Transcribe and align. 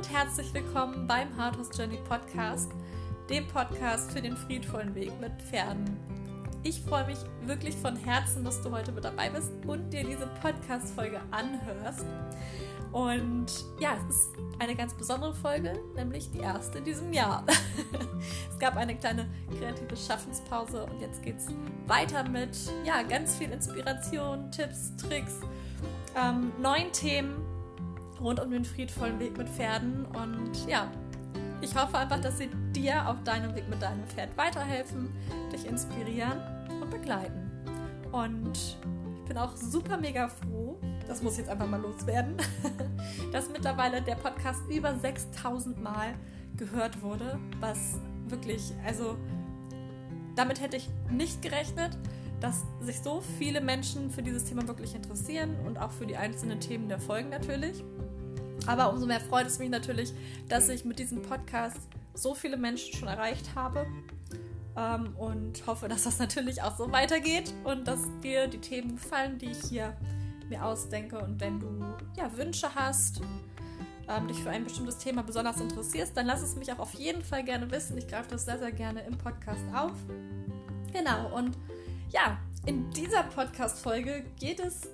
und 0.00 0.10
herzlich 0.10 0.54
willkommen 0.54 1.06
beim 1.06 1.36
Hardhouse 1.36 1.76
Journey 1.76 1.98
Podcast, 2.08 2.70
dem 3.28 3.46
Podcast 3.48 4.10
für 4.10 4.22
den 4.22 4.34
friedvollen 4.34 4.94
Weg 4.94 5.12
mit 5.20 5.30
Pferden. 5.42 5.94
Ich 6.62 6.80
freue 6.80 7.04
mich 7.04 7.18
wirklich 7.42 7.76
von 7.76 7.96
Herzen, 7.96 8.42
dass 8.42 8.62
du 8.62 8.70
heute 8.70 8.92
mit 8.92 9.04
dabei 9.04 9.28
bist 9.28 9.52
und 9.66 9.90
dir 9.90 10.02
diese 10.02 10.26
Podcast-Folge 10.40 11.20
anhörst. 11.30 12.06
Und 12.92 13.46
ja, 13.78 13.90
es 13.98 14.16
ist 14.16 14.30
eine 14.58 14.74
ganz 14.74 14.94
besondere 14.94 15.34
Folge, 15.34 15.78
nämlich 15.94 16.30
die 16.30 16.40
erste 16.40 16.78
in 16.78 16.84
diesem 16.84 17.12
Jahr. 17.12 17.44
es 18.50 18.58
gab 18.58 18.78
eine 18.78 18.96
kleine 18.96 19.28
kreative 19.58 19.98
Schaffenspause 19.98 20.86
und 20.86 20.98
jetzt 21.02 21.22
geht 21.22 21.36
es 21.36 21.48
weiter 21.86 22.26
mit 22.26 22.56
ja, 22.86 23.02
ganz 23.02 23.36
viel 23.36 23.50
Inspiration, 23.50 24.50
Tipps, 24.50 24.96
Tricks, 24.96 25.40
ähm, 26.16 26.52
neuen 26.58 26.90
Themen 26.90 27.49
rund 28.20 28.40
um 28.40 28.50
den 28.50 28.64
friedvollen 28.64 29.18
Weg 29.18 29.36
mit 29.36 29.48
Pferden. 29.48 30.06
Und 30.06 30.68
ja, 30.68 30.90
ich 31.60 31.74
hoffe 31.74 31.98
einfach, 31.98 32.20
dass 32.20 32.38
sie 32.38 32.50
dir 32.74 33.08
auf 33.08 33.22
deinem 33.24 33.54
Weg 33.54 33.68
mit 33.68 33.82
deinem 33.82 34.04
Pferd 34.04 34.36
weiterhelfen, 34.36 35.10
dich 35.52 35.66
inspirieren 35.66 36.40
und 36.80 36.90
begleiten. 36.90 37.50
Und 38.12 38.56
ich 38.56 39.28
bin 39.28 39.38
auch 39.38 39.56
super 39.56 39.96
mega 39.96 40.28
froh, 40.28 40.78
das 41.06 41.22
muss 41.22 41.38
jetzt 41.38 41.48
einfach 41.48 41.68
mal 41.68 41.80
loswerden, 41.80 42.36
dass 43.32 43.50
mittlerweile 43.50 44.02
der 44.02 44.16
Podcast 44.16 44.60
über 44.68 44.94
6000 44.94 45.80
Mal 45.82 46.14
gehört 46.56 47.02
wurde, 47.02 47.38
was 47.60 47.98
wirklich, 48.26 48.72
also 48.86 49.16
damit 50.36 50.60
hätte 50.60 50.76
ich 50.76 50.88
nicht 51.10 51.42
gerechnet, 51.42 51.96
dass 52.40 52.64
sich 52.80 53.00
so 53.00 53.22
viele 53.38 53.60
Menschen 53.60 54.10
für 54.10 54.22
dieses 54.22 54.44
Thema 54.44 54.66
wirklich 54.66 54.94
interessieren 54.94 55.56
und 55.66 55.78
auch 55.78 55.92
für 55.92 56.06
die 56.06 56.16
einzelnen 56.16 56.60
Themen 56.60 56.88
der 56.88 56.98
Folgen 56.98 57.28
natürlich. 57.28 57.84
Aber 58.66 58.90
umso 58.90 59.06
mehr 59.06 59.20
freut 59.20 59.46
es 59.46 59.58
mich 59.58 59.70
natürlich, 59.70 60.12
dass 60.48 60.68
ich 60.68 60.84
mit 60.84 60.98
diesem 60.98 61.22
Podcast 61.22 61.80
so 62.14 62.34
viele 62.34 62.56
Menschen 62.56 62.94
schon 62.94 63.08
erreicht 63.08 63.54
habe. 63.54 63.86
Ähm, 64.76 65.16
und 65.16 65.66
hoffe, 65.66 65.88
dass 65.88 66.04
das 66.04 66.18
natürlich 66.18 66.62
auch 66.62 66.76
so 66.76 66.92
weitergeht 66.92 67.52
und 67.64 67.88
dass 67.88 68.00
dir 68.22 68.46
die 68.46 68.60
Themen 68.60 68.96
gefallen, 68.96 69.38
die 69.38 69.50
ich 69.50 69.62
hier 69.68 69.96
mir 70.48 70.64
ausdenke. 70.64 71.18
Und 71.18 71.40
wenn 71.40 71.58
du 71.58 71.66
ja, 72.16 72.36
Wünsche 72.36 72.74
hast, 72.74 73.20
ähm, 74.08 74.28
dich 74.28 74.38
für 74.38 74.50
ein 74.50 74.64
bestimmtes 74.64 74.98
Thema 74.98 75.22
besonders 75.22 75.60
interessierst, 75.60 76.16
dann 76.16 76.26
lass 76.26 76.42
es 76.42 76.56
mich 76.56 76.72
auch 76.72 76.78
auf 76.78 76.94
jeden 76.94 77.22
Fall 77.22 77.44
gerne 77.44 77.70
wissen. 77.70 77.96
Ich 77.98 78.06
greife 78.06 78.30
das 78.30 78.44
sehr, 78.44 78.58
sehr 78.58 78.72
gerne 78.72 79.02
im 79.02 79.18
Podcast 79.18 79.64
auf. 79.74 79.92
Genau, 80.92 81.34
und 81.36 81.56
ja, 82.10 82.38
in 82.66 82.90
dieser 82.90 83.22
Podcast-Folge 83.22 84.24
geht 84.38 84.60
es 84.60 84.88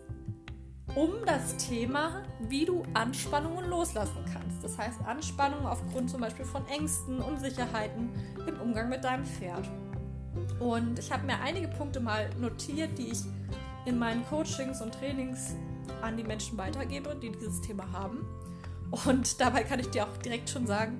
um 0.94 1.10
das 1.26 1.56
Thema, 1.56 2.22
wie 2.48 2.64
du 2.64 2.82
Anspannungen 2.94 3.68
loslassen 3.68 4.24
kannst. 4.32 4.62
Das 4.62 4.78
heißt, 4.78 5.00
Anspannungen 5.04 5.66
aufgrund 5.66 6.10
zum 6.10 6.20
Beispiel 6.20 6.44
von 6.44 6.66
Ängsten, 6.68 7.20
Unsicherheiten 7.20 8.10
im 8.46 8.60
Umgang 8.60 8.88
mit 8.88 9.04
deinem 9.04 9.24
Pferd. 9.24 9.68
Und 10.60 10.98
ich 10.98 11.10
habe 11.10 11.26
mir 11.26 11.40
einige 11.40 11.68
Punkte 11.68 12.00
mal 12.00 12.30
notiert, 12.38 12.96
die 12.98 13.12
ich 13.12 13.20
in 13.84 13.98
meinen 13.98 14.24
Coachings 14.26 14.80
und 14.80 14.92
Trainings 14.94 15.54
an 16.02 16.16
die 16.16 16.24
Menschen 16.24 16.58
weitergebe, 16.58 17.16
die 17.16 17.30
dieses 17.30 17.60
Thema 17.60 17.90
haben. 17.92 18.26
Und 19.06 19.40
dabei 19.40 19.64
kann 19.64 19.80
ich 19.80 19.90
dir 19.90 20.06
auch 20.06 20.16
direkt 20.18 20.50
schon 20.50 20.66
sagen, 20.66 20.98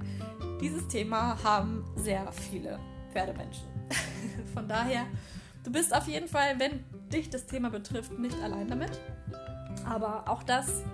dieses 0.60 0.88
Thema 0.88 1.42
haben 1.42 1.84
sehr 1.96 2.30
viele 2.32 2.78
Pferdemenschen. 3.12 3.66
Von 4.54 4.68
daher, 4.68 5.06
du 5.66 5.72
bist 5.72 5.94
auf 5.94 6.06
jeden 6.06 6.28
Fall, 6.28 6.58
wenn 6.58 6.84
dich 7.12 7.28
das 7.28 7.44
Thema 7.44 7.70
betrifft, 7.70 8.16
nicht 8.18 8.40
allein 8.40 8.68
damit. 8.68 9.00
Aber 9.84 10.24
auch 10.28 10.44
das, 10.44 10.84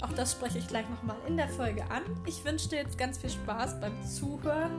auch 0.00 0.12
das 0.12 0.32
spreche 0.32 0.58
ich 0.58 0.68
gleich 0.68 0.88
nochmal 0.88 1.16
in 1.26 1.36
der 1.36 1.48
Folge 1.48 1.82
an. 1.90 2.02
Ich 2.26 2.44
wünsche 2.44 2.68
dir 2.68 2.76
jetzt 2.76 2.96
ganz 2.96 3.18
viel 3.18 3.30
Spaß 3.30 3.80
beim 3.80 3.92
Zuhören. 4.06 4.70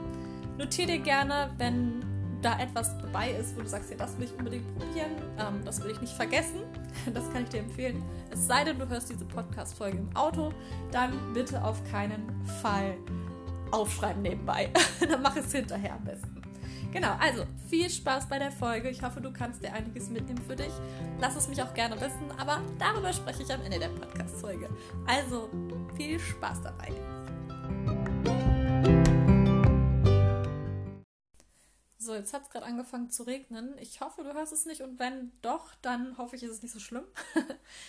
Notiere 0.58 0.92
dir 0.92 0.98
gerne, 1.00 1.50
wenn 1.58 2.02
da 2.40 2.58
etwas 2.58 2.98
dabei 2.98 3.32
ist, 3.32 3.56
wo 3.56 3.60
du 3.60 3.68
sagst, 3.68 3.90
ja, 3.90 3.96
das 3.96 4.18
will 4.18 4.24
ich 4.24 4.32
unbedingt 4.36 4.66
probieren, 4.76 5.12
ähm, 5.38 5.64
das 5.64 5.82
will 5.82 5.92
ich 5.92 6.00
nicht 6.00 6.12
vergessen, 6.12 6.60
das 7.14 7.30
kann 7.32 7.44
ich 7.44 7.50
dir 7.50 7.60
empfehlen. 7.60 8.02
Es 8.30 8.46
sei 8.46 8.64
denn, 8.64 8.78
du 8.78 8.88
hörst 8.88 9.10
diese 9.10 9.24
Podcast-Folge 9.24 9.98
im 9.98 10.16
Auto, 10.16 10.52
dann 10.90 11.12
bitte 11.34 11.62
auf 11.62 11.78
keinen 11.90 12.44
Fall 12.60 12.96
aufschreiben 13.70 14.22
nebenbei. 14.22 14.70
dann 15.08 15.22
mach 15.22 15.36
es 15.36 15.52
hinterher 15.52 15.94
am 15.94 16.04
besten. 16.04 16.41
Genau, 16.92 17.16
also 17.18 17.46
viel 17.70 17.88
Spaß 17.88 18.28
bei 18.28 18.38
der 18.38 18.52
Folge. 18.52 18.90
Ich 18.90 19.02
hoffe, 19.02 19.22
du 19.22 19.32
kannst 19.32 19.62
dir 19.62 19.72
einiges 19.72 20.10
mitnehmen 20.10 20.42
für 20.46 20.54
dich. 20.54 20.72
Lass 21.18 21.36
es 21.36 21.48
mich 21.48 21.62
auch 21.62 21.72
gerne 21.72 21.98
wissen, 21.98 22.30
aber 22.36 22.60
darüber 22.78 23.10
spreche 23.14 23.42
ich 23.42 23.50
am 23.50 23.62
Ende 23.62 23.78
der 23.78 23.88
Podcast-Folge. 23.88 24.68
Also 25.06 25.48
viel 25.96 26.20
Spaß 26.20 26.60
dabei. 26.62 26.92
So, 31.96 32.14
jetzt 32.14 32.34
hat 32.34 32.42
es 32.42 32.50
gerade 32.50 32.66
angefangen 32.66 33.08
zu 33.10 33.22
regnen. 33.22 33.74
Ich 33.78 34.02
hoffe, 34.02 34.22
du 34.22 34.34
hörst 34.34 34.52
es 34.52 34.66
nicht 34.66 34.82
und 34.82 34.98
wenn 34.98 35.32
doch, 35.40 35.74
dann 35.80 36.18
hoffe 36.18 36.36
ich, 36.36 36.42
ist 36.42 36.50
es 36.50 36.62
nicht 36.62 36.72
so 36.72 36.80
schlimm. 36.80 37.04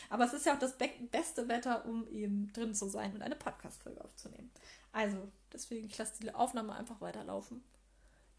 aber 0.09 0.23
es 0.23 0.31
ist 0.31 0.45
ja 0.45 0.53
auch 0.53 0.59
das 0.59 0.77
be 0.77 0.89
beste 1.11 1.49
Wetter, 1.49 1.85
um 1.85 2.07
eben 2.07 2.53
drin 2.53 2.73
zu 2.73 2.87
sein 2.87 3.13
und 3.13 3.21
eine 3.21 3.35
Podcast-Folge 3.35 4.01
aufzunehmen. 4.01 4.49
Also, 4.93 5.17
deswegen, 5.51 5.87
ich 5.87 5.97
lasse 5.97 6.21
die 6.21 6.33
Aufnahme 6.33 6.73
einfach 6.73 7.01
weiterlaufen. 7.01 7.65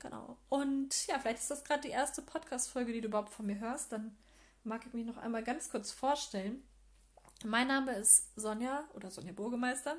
Genau. 0.04 0.36
Und 0.50 1.06
ja, 1.06 1.18
vielleicht 1.18 1.40
ist 1.40 1.50
das 1.50 1.64
gerade 1.64 1.80
die 1.80 1.88
erste 1.88 2.20
Podcast-Folge, 2.20 2.92
die 2.92 3.00
du 3.00 3.08
überhaupt 3.08 3.30
von 3.30 3.46
mir 3.46 3.58
hörst. 3.58 3.90
Dann 3.90 4.14
mag 4.62 4.84
ich 4.86 4.92
mich 4.92 5.06
noch 5.06 5.16
einmal 5.16 5.42
ganz 5.42 5.70
kurz 5.70 5.92
vorstellen. 5.92 6.62
Mein 7.42 7.68
Name 7.68 7.92
ist 7.94 8.28
Sonja 8.38 8.86
oder 8.92 9.10
Sonja 9.10 9.32
Burgemeister 9.32 9.96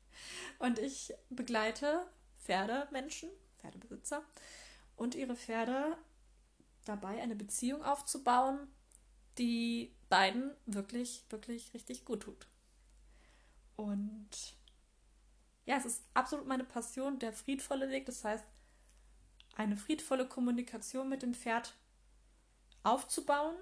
und 0.58 0.78
ich 0.78 1.14
begleite 1.30 2.06
Pferdemenschen, 2.44 3.30
Pferdebesitzer 3.56 4.22
und 4.96 5.14
ihre 5.14 5.34
Pferde 5.34 5.96
dabei, 6.84 7.22
eine 7.22 7.34
Beziehung 7.34 7.82
aufzubauen, 7.82 8.68
die 9.38 9.96
beiden 10.10 10.54
wirklich, 10.66 11.24
wirklich 11.30 11.72
richtig 11.72 12.04
gut 12.04 12.24
tut. 12.24 12.46
Und 13.76 14.28
ja, 15.64 15.78
es 15.78 15.86
ist 15.86 16.02
absolut 16.12 16.46
meine 16.46 16.64
Passion, 16.64 17.18
der 17.18 17.32
friedvolle 17.32 17.88
Weg. 17.88 18.04
Das 18.04 18.24
heißt, 18.24 18.44
eine 19.58 19.76
friedvolle 19.76 20.26
Kommunikation 20.26 21.08
mit 21.08 21.22
dem 21.22 21.34
Pferd 21.34 21.74
aufzubauen. 22.84 23.56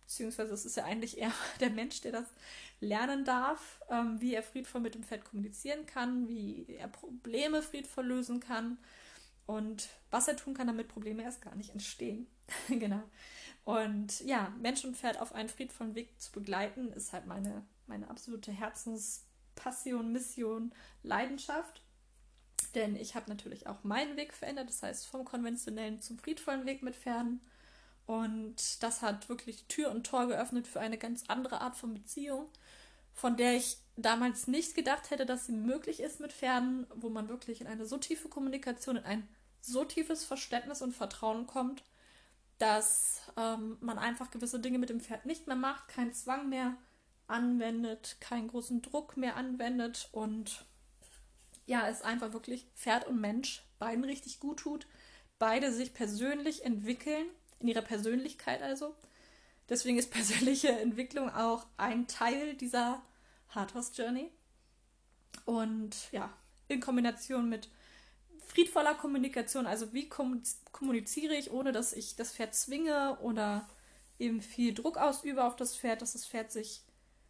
Beziehungsweise 0.00 0.54
es 0.54 0.64
ist 0.64 0.76
ja 0.76 0.84
eigentlich 0.84 1.18
eher 1.18 1.32
der 1.60 1.70
Mensch, 1.70 2.00
der 2.00 2.12
das 2.12 2.26
lernen 2.80 3.24
darf, 3.24 3.82
ähm, 3.90 4.20
wie 4.20 4.34
er 4.34 4.42
friedvoll 4.42 4.80
mit 4.80 4.94
dem 4.94 5.02
Pferd 5.02 5.24
kommunizieren 5.24 5.84
kann, 5.86 6.28
wie 6.28 6.66
er 6.68 6.88
Probleme 6.88 7.62
friedvoll 7.62 8.06
lösen 8.06 8.40
kann 8.40 8.78
und 9.46 9.88
was 10.10 10.28
er 10.28 10.36
tun 10.36 10.54
kann, 10.54 10.68
damit 10.68 10.88
Probleme 10.88 11.24
erst 11.24 11.42
gar 11.42 11.56
nicht 11.56 11.70
entstehen. 11.70 12.28
genau. 12.68 13.02
Und 13.64 14.20
ja, 14.20 14.54
Mensch 14.60 14.84
und 14.84 14.96
Pferd 14.96 15.20
auf 15.20 15.34
einen 15.34 15.48
friedvollen 15.48 15.94
Weg 15.96 16.20
zu 16.20 16.30
begleiten, 16.32 16.92
ist 16.92 17.12
halt 17.12 17.26
meine, 17.26 17.66
meine 17.86 18.08
absolute 18.08 18.52
Herzenspassion, 18.52 20.12
Mission, 20.12 20.72
Leidenschaft. 21.02 21.82
Denn 22.74 22.96
ich 22.96 23.14
habe 23.14 23.28
natürlich 23.28 23.66
auch 23.66 23.82
meinen 23.84 24.16
Weg 24.16 24.32
verändert, 24.32 24.68
das 24.68 24.82
heißt 24.82 25.06
vom 25.06 25.24
konventionellen 25.24 26.00
zum 26.00 26.18
friedvollen 26.18 26.66
Weg 26.66 26.82
mit 26.82 26.96
Pferden. 26.96 27.40
Und 28.06 28.82
das 28.82 29.02
hat 29.02 29.28
wirklich 29.28 29.64
Tür 29.66 29.90
und 29.90 30.04
Tor 30.04 30.26
geöffnet 30.26 30.66
für 30.66 30.80
eine 30.80 30.98
ganz 30.98 31.24
andere 31.28 31.60
Art 31.60 31.76
von 31.76 31.94
Beziehung, 31.94 32.48
von 33.12 33.36
der 33.36 33.56
ich 33.56 33.78
damals 33.96 34.46
nicht 34.46 34.74
gedacht 34.74 35.10
hätte, 35.10 35.26
dass 35.26 35.46
sie 35.46 35.52
möglich 35.52 36.00
ist 36.00 36.20
mit 36.20 36.32
Pferden, 36.32 36.86
wo 36.94 37.08
man 37.08 37.28
wirklich 37.28 37.60
in 37.60 37.66
eine 37.66 37.86
so 37.86 37.98
tiefe 37.98 38.28
Kommunikation, 38.28 38.96
in 38.96 39.04
ein 39.04 39.28
so 39.60 39.84
tiefes 39.84 40.24
Verständnis 40.24 40.82
und 40.82 40.92
Vertrauen 40.92 41.46
kommt, 41.46 41.84
dass 42.58 43.20
ähm, 43.36 43.76
man 43.80 43.98
einfach 43.98 44.30
gewisse 44.30 44.60
Dinge 44.60 44.78
mit 44.78 44.90
dem 44.90 45.00
Pferd 45.00 45.26
nicht 45.26 45.46
mehr 45.46 45.56
macht, 45.56 45.88
keinen 45.88 46.12
Zwang 46.12 46.48
mehr 46.48 46.76
anwendet, 47.26 48.16
keinen 48.20 48.48
großen 48.48 48.82
Druck 48.82 49.16
mehr 49.16 49.36
anwendet 49.36 50.08
und 50.12 50.66
ja, 51.66 51.88
es 51.88 52.02
einfach 52.02 52.32
wirklich 52.32 52.66
Pferd 52.74 53.06
und 53.06 53.20
Mensch 53.20 53.62
beiden 53.78 54.04
richtig 54.04 54.40
gut 54.40 54.60
tut, 54.60 54.86
beide 55.38 55.72
sich 55.72 55.94
persönlich 55.94 56.64
entwickeln, 56.64 57.26
in 57.60 57.68
ihrer 57.68 57.82
Persönlichkeit 57.82 58.62
also. 58.62 58.94
Deswegen 59.68 59.98
ist 59.98 60.10
persönliche 60.12 60.68
Entwicklung 60.68 61.30
auch 61.30 61.66
ein 61.76 62.06
Teil 62.06 62.54
dieser 62.54 63.02
Hardhorse 63.48 63.92
Journey. 63.94 64.30
Und 65.44 66.10
ja, 66.12 66.32
in 66.68 66.80
Kombination 66.80 67.48
mit 67.48 67.68
friedvoller 68.46 68.94
Kommunikation, 68.94 69.66
also 69.66 69.92
wie 69.92 70.08
kommuniziere 70.08 71.34
ich, 71.34 71.52
ohne 71.52 71.72
dass 71.72 71.92
ich 71.92 72.16
das 72.16 72.32
Pferd 72.32 72.54
zwinge 72.54 73.18
oder 73.20 73.68
eben 74.18 74.42
viel 74.42 74.74
Druck 74.74 74.98
ausübe 74.98 75.44
auf 75.44 75.56
das 75.56 75.76
Pferd, 75.76 76.02
dass 76.02 76.12
das 76.12 76.26
Pferd 76.26 76.50
sich, 76.52 76.82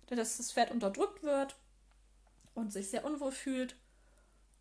dass 0.09 0.39
das 0.39 0.53
Pferd 0.53 0.71
unterdrückt 0.71 1.23
wird 1.23 1.57
und 2.55 2.73
sich 2.73 2.89
sehr 2.91 3.05
unwohl 3.05 3.33
fühlt 3.33 3.77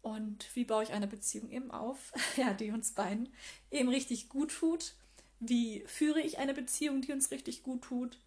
und 0.01 0.55
wie 0.55 0.65
baue 0.65 0.83
ich 0.83 0.93
eine 0.93 1.07
Beziehung 1.07 1.49
eben 1.49 1.71
auf, 1.71 2.11
ja, 2.37 2.53
die 2.53 2.71
uns 2.71 2.93
beiden 2.93 3.33
eben 3.71 3.89
richtig 3.89 4.29
gut 4.29 4.51
tut? 4.51 4.95
Wie 5.39 5.83
führe 5.87 6.19
ich 6.19 6.37
eine 6.39 6.53
Beziehung, 6.53 7.01
die 7.01 7.11
uns 7.11 7.31
richtig 7.31 7.63
gut 7.63 7.83
tut? 7.83 8.19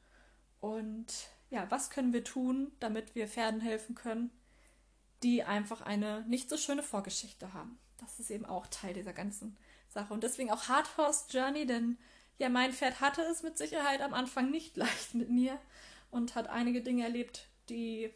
Und 0.61 1.07
ja, 1.51 1.71
was 1.71 1.91
können 1.91 2.13
wir 2.13 2.25
tun, 2.25 2.73
damit 2.81 3.15
wir 3.15 3.29
Pferden 3.29 3.61
helfen 3.61 3.95
können, 3.95 4.31
die 5.23 5.45
einfach 5.45 5.83
eine 5.83 6.25
nicht 6.27 6.49
so 6.49 6.57
schöne 6.57 6.83
Vorgeschichte 6.83 7.53
haben. 7.53 7.79
Das 7.99 8.19
ist 8.19 8.31
eben 8.31 8.47
auch 8.47 8.67
Teil 8.67 8.95
dieser 8.95 9.13
ganzen 9.13 9.57
Sache. 9.89 10.13
Und 10.13 10.25
deswegen 10.25 10.51
auch 10.51 10.69
Hard 10.69 10.97
Horse 10.97 11.27
Journey, 11.31 11.67
denn 11.67 11.99
ja, 12.39 12.49
mein 12.49 12.73
Pferd 12.73 13.01
hatte 13.01 13.23
es 13.23 13.43
mit 13.43 13.59
Sicherheit 13.59 14.01
am 14.01 14.15
Anfang 14.15 14.51
nicht 14.51 14.77
leicht 14.79 15.15
mit 15.15 15.31
mir 15.31 15.59
und 16.11 16.35
hat 16.35 16.49
einige 16.49 16.83
Dinge 16.83 17.05
erlebt, 17.05 17.49
die 17.69 18.11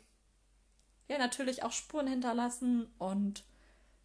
ja 1.09 1.19
natürlich 1.19 1.63
auch 1.63 1.73
Spuren 1.73 2.07
hinterlassen 2.07 2.87
und 2.99 3.45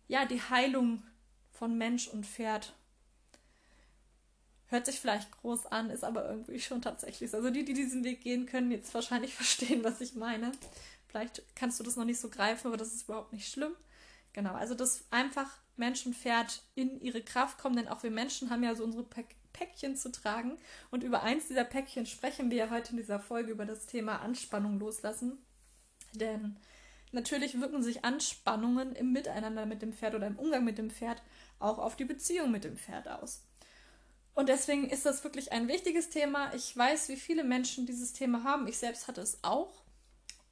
ja, 0.08 0.26
die 0.26 0.42
Heilung 0.42 1.04
von 1.52 1.78
Mensch 1.78 2.08
und 2.08 2.26
Pferd 2.26 2.74
hört 4.68 4.86
sich 4.86 5.00
vielleicht 5.00 5.32
groß 5.32 5.68
an, 5.68 5.90
ist 5.90 6.04
aber 6.04 6.28
irgendwie 6.30 6.60
schon 6.60 6.82
tatsächlich. 6.82 7.34
Also 7.34 7.50
die, 7.50 7.66
die 7.66 7.74
diesen 7.74 8.04
Weg 8.04 8.22
gehen, 8.22 8.46
können 8.46 8.72
jetzt 8.72 8.94
wahrscheinlich 8.94 9.34
verstehen, 9.36 9.84
was 9.84 10.02
ich 10.02 10.16
meine. 10.16 10.52
Vielleicht 11.08 11.44
kannst 11.56 11.80
du 11.80 11.84
das 11.84 11.98
noch 11.98 12.06
nicht 12.06 12.20
so 12.20 12.30
greifen, 12.30 12.68
aber 12.68 12.78
das 12.78 12.94
ist 12.94 13.04
überhaupt 13.04 13.34
nicht 13.34 13.52
schlimm. 13.52 13.74
Genau, 14.34 14.54
also 14.54 14.76
dass 14.76 15.04
einfach 15.12 15.50
Mensch 15.76 16.06
und 16.06 16.16
Pferd 16.16 16.62
in 16.74 17.02
ihre 17.02 17.22
Kraft 17.22 17.58
kommen, 17.58 17.76
denn 17.76 17.90
auch 17.90 18.04
wir 18.04 18.12
Menschen 18.12 18.50
haben 18.50 18.64
ja 18.64 18.76
so 18.76 18.86
unsere 18.86 19.06
Päckchen 19.52 19.98
zu 19.98 20.12
tragen. 20.12 20.58
Und 20.90 21.04
über 21.04 21.22
eins 21.24 21.48
dieser 21.48 21.66
Päckchen 21.66 22.06
sprechen 22.06 22.50
wir 22.50 22.58
ja 22.58 22.70
heute 22.70 22.92
in 22.92 22.98
dieser 22.98 23.20
Folge 23.20 23.52
über 23.52 23.66
das 23.66 23.88
Thema 23.88 24.22
Anspannung 24.22 24.80
loslassen. 24.80 25.38
Denn 26.14 26.58
natürlich 27.12 27.60
wirken 27.60 27.84
sich 27.84 28.06
Anspannungen 28.06 28.96
im 28.96 29.12
Miteinander 29.12 29.66
mit 29.66 29.82
dem 29.82 29.94
Pferd 29.94 30.16
oder 30.16 30.28
im 30.28 30.40
Umgang 30.40 30.64
mit 30.64 30.78
dem 30.78 30.90
Pferd 30.90 31.22
auch 31.60 31.78
auf 31.78 31.96
die 31.96 32.06
Beziehung 32.06 32.52
mit 32.52 32.64
dem 32.64 32.78
Pferd 32.78 33.08
aus. 33.08 33.44
Und 34.34 34.50
deswegen 34.50 34.90
ist 34.90 35.06
das 35.06 35.24
wirklich 35.24 35.52
ein 35.52 35.68
wichtiges 35.68 36.10
Thema. 36.10 36.54
Ich 36.54 36.76
weiß, 36.76 37.10
wie 37.10 37.18
viele 37.18 37.44
Menschen 37.44 37.86
dieses 37.86 38.14
Thema 38.14 38.44
haben. 38.44 38.68
Ich 38.68 38.78
selbst 38.78 39.08
hatte 39.08 39.22
es 39.22 39.44
auch. 39.44 39.84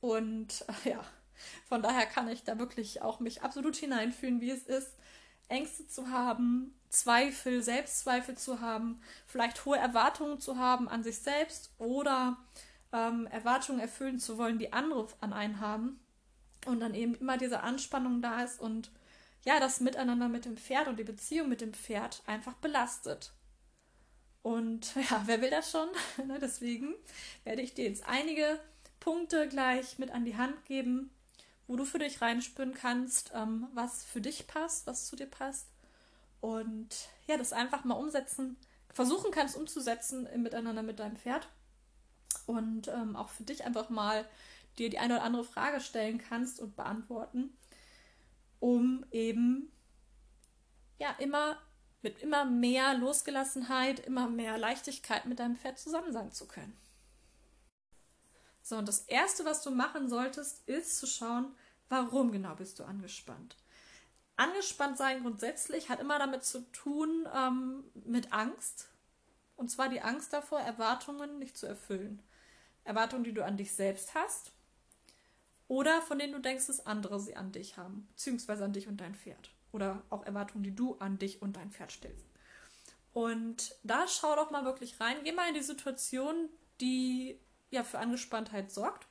Und 0.01 0.65
äh, 0.85 0.89
ja, 0.91 1.03
von 1.67 1.81
daher 1.81 2.05
kann 2.05 2.27
ich 2.27 2.43
da 2.43 2.59
wirklich 2.59 3.01
auch 3.01 3.19
mich 3.19 3.41
absolut 3.41 3.75
hineinfühlen, 3.75 4.41
wie 4.41 4.51
es 4.51 4.63
ist, 4.63 4.93
Ängste 5.47 5.87
zu 5.87 6.09
haben, 6.09 6.75
Zweifel, 6.89 7.63
Selbstzweifel 7.63 8.37
zu 8.37 8.61
haben, 8.61 9.01
vielleicht 9.25 9.65
hohe 9.65 9.77
Erwartungen 9.77 10.39
zu 10.39 10.57
haben 10.57 10.87
an 10.87 11.03
sich 11.03 11.19
selbst 11.19 11.71
oder 11.77 12.37
ähm, 12.91 13.27
Erwartungen 13.27 13.79
erfüllen 13.79 14.19
zu 14.19 14.37
wollen, 14.37 14.59
die 14.59 14.73
andere 14.73 15.07
an 15.21 15.33
einen 15.33 15.59
haben. 15.59 15.99
Und 16.65 16.81
dann 16.81 16.93
eben 16.93 17.15
immer 17.15 17.37
diese 17.37 17.61
Anspannung 17.61 18.21
da 18.21 18.43
ist 18.43 18.59
und 18.59 18.91
ja, 19.43 19.59
das 19.59 19.79
Miteinander 19.79 20.27
mit 20.27 20.45
dem 20.45 20.57
Pferd 20.57 20.87
und 20.87 20.99
die 20.99 21.05
Beziehung 21.05 21.47
mit 21.49 21.61
dem 21.61 21.73
Pferd 21.73 22.21
einfach 22.25 22.55
belastet. 22.55 23.31
Und 24.41 24.95
ja, 25.09 25.23
wer 25.25 25.41
will 25.41 25.49
das 25.49 25.71
schon? 25.71 25.89
Ne, 26.27 26.39
deswegen 26.39 26.93
werde 27.43 27.61
ich 27.61 27.73
dir 27.73 27.85
jetzt 27.85 28.05
einige 28.07 28.59
Punkte 28.99 29.47
gleich 29.47 29.97
mit 29.97 30.11
an 30.11 30.25
die 30.25 30.37
Hand 30.37 30.65
geben, 30.65 31.11
wo 31.67 31.75
du 31.75 31.85
für 31.85 31.99
dich 31.99 32.21
reinspüren 32.21 32.73
kannst, 32.73 33.31
ähm, 33.33 33.67
was 33.73 34.03
für 34.03 34.21
dich 34.21 34.47
passt, 34.47 34.87
was 34.87 35.07
zu 35.07 35.15
dir 35.15 35.27
passt. 35.27 35.67
Und 36.41 37.09
ja, 37.27 37.37
das 37.37 37.53
einfach 37.53 37.83
mal 37.83 37.95
umsetzen, 37.95 38.57
versuchen 38.93 39.31
kannst 39.31 39.55
umzusetzen 39.55 40.25
im 40.25 40.43
Miteinander 40.43 40.83
mit 40.83 40.99
deinem 40.99 41.17
Pferd. 41.17 41.47
Und 42.45 42.87
ähm, 42.87 43.15
auch 43.15 43.29
für 43.29 43.43
dich 43.43 43.65
einfach 43.65 43.89
mal 43.89 44.27
dir 44.79 44.89
die 44.89 44.99
eine 44.99 45.15
oder 45.15 45.23
andere 45.23 45.43
Frage 45.43 45.81
stellen 45.81 46.17
kannst 46.17 46.59
und 46.59 46.75
beantworten, 46.75 47.55
um 48.59 49.05
eben 49.11 49.71
ja 50.97 51.11
immer 51.19 51.57
mit 52.01 52.19
immer 52.19 52.45
mehr 52.45 52.93
Losgelassenheit, 52.93 53.99
immer 53.99 54.29
mehr 54.29 54.57
Leichtigkeit 54.57 55.25
mit 55.25 55.39
deinem 55.39 55.57
Pferd 55.57 55.77
zusammen 55.77 56.13
sein 56.13 56.31
zu 56.31 56.47
können. 56.47 56.75
So, 58.61 58.77
und 58.77 58.87
das 58.87 59.01
Erste, 59.01 59.45
was 59.45 59.63
du 59.63 59.71
machen 59.71 60.09
solltest, 60.09 60.67
ist 60.67 60.97
zu 60.97 61.07
schauen, 61.07 61.53
warum 61.89 62.31
genau 62.31 62.55
bist 62.55 62.79
du 62.79 62.83
angespannt. 62.83 63.57
Angespannt 64.37 64.97
sein 64.97 65.21
grundsätzlich 65.21 65.89
hat 65.89 65.99
immer 65.99 66.19
damit 66.19 66.45
zu 66.45 66.61
tun 66.71 67.27
ähm, 67.35 67.83
mit 68.05 68.31
Angst. 68.31 68.87
Und 69.57 69.69
zwar 69.69 69.89
die 69.89 70.01
Angst 70.01 70.31
davor, 70.31 70.59
Erwartungen 70.61 71.39
nicht 71.39 71.57
zu 71.57 71.65
erfüllen. 71.65 72.21
Erwartungen, 72.85 73.25
die 73.25 73.33
du 73.33 73.43
an 73.43 73.57
dich 73.57 73.73
selbst 73.73 74.15
hast 74.15 74.53
oder 75.69 76.01
von 76.01 76.19
denen 76.19 76.33
du 76.33 76.39
denkst, 76.39 76.67
dass 76.67 76.85
andere 76.85 77.19
sie 77.19 77.37
an 77.37 77.53
dich 77.53 77.77
haben, 77.77 78.07
beziehungsweise 78.09 78.65
an 78.65 78.73
dich 78.73 78.87
und 78.87 78.97
dein 78.97 79.15
Pferd 79.15 79.51
oder 79.71 80.01
auch 80.09 80.25
Erwartungen, 80.25 80.63
die 80.63 80.75
du 80.75 80.95
an 80.95 81.19
dich 81.19 81.41
und 81.41 81.55
dein 81.55 81.71
Pferd 81.71 81.91
stellst. 81.91 82.25
Und 83.13 83.75
da 83.83 84.07
schau 84.07 84.35
doch 84.35 84.49
mal 84.49 84.65
wirklich 84.65 84.99
rein. 84.99 85.17
Geh 85.23 85.31
mal 85.31 85.47
in 85.47 85.53
die 85.53 85.61
Situation, 85.61 86.49
die 86.81 87.39
ja 87.69 87.83
für 87.83 87.99
Angespanntheit 87.99 88.71
sorgt. 88.71 89.07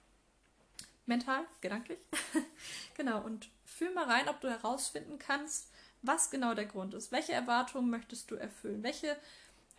Mental, 1.07 1.45
gedanklich. 1.61 2.01
genau. 2.97 3.23
Und 3.23 3.49
fühl 3.65 3.93
mal 3.95 4.05
rein, 4.05 4.29
ob 4.29 4.41
du 4.41 4.51
herausfinden 4.51 5.19
kannst, 5.19 5.71
was 6.03 6.31
genau 6.31 6.55
der 6.55 6.67
Grund 6.67 6.93
ist. 6.93 7.13
Welche 7.13 7.33
Erwartungen 7.33 7.89
möchtest 7.89 8.31
du 8.33 8.35
erfüllen? 8.35 8.83
Welche 8.83 9.17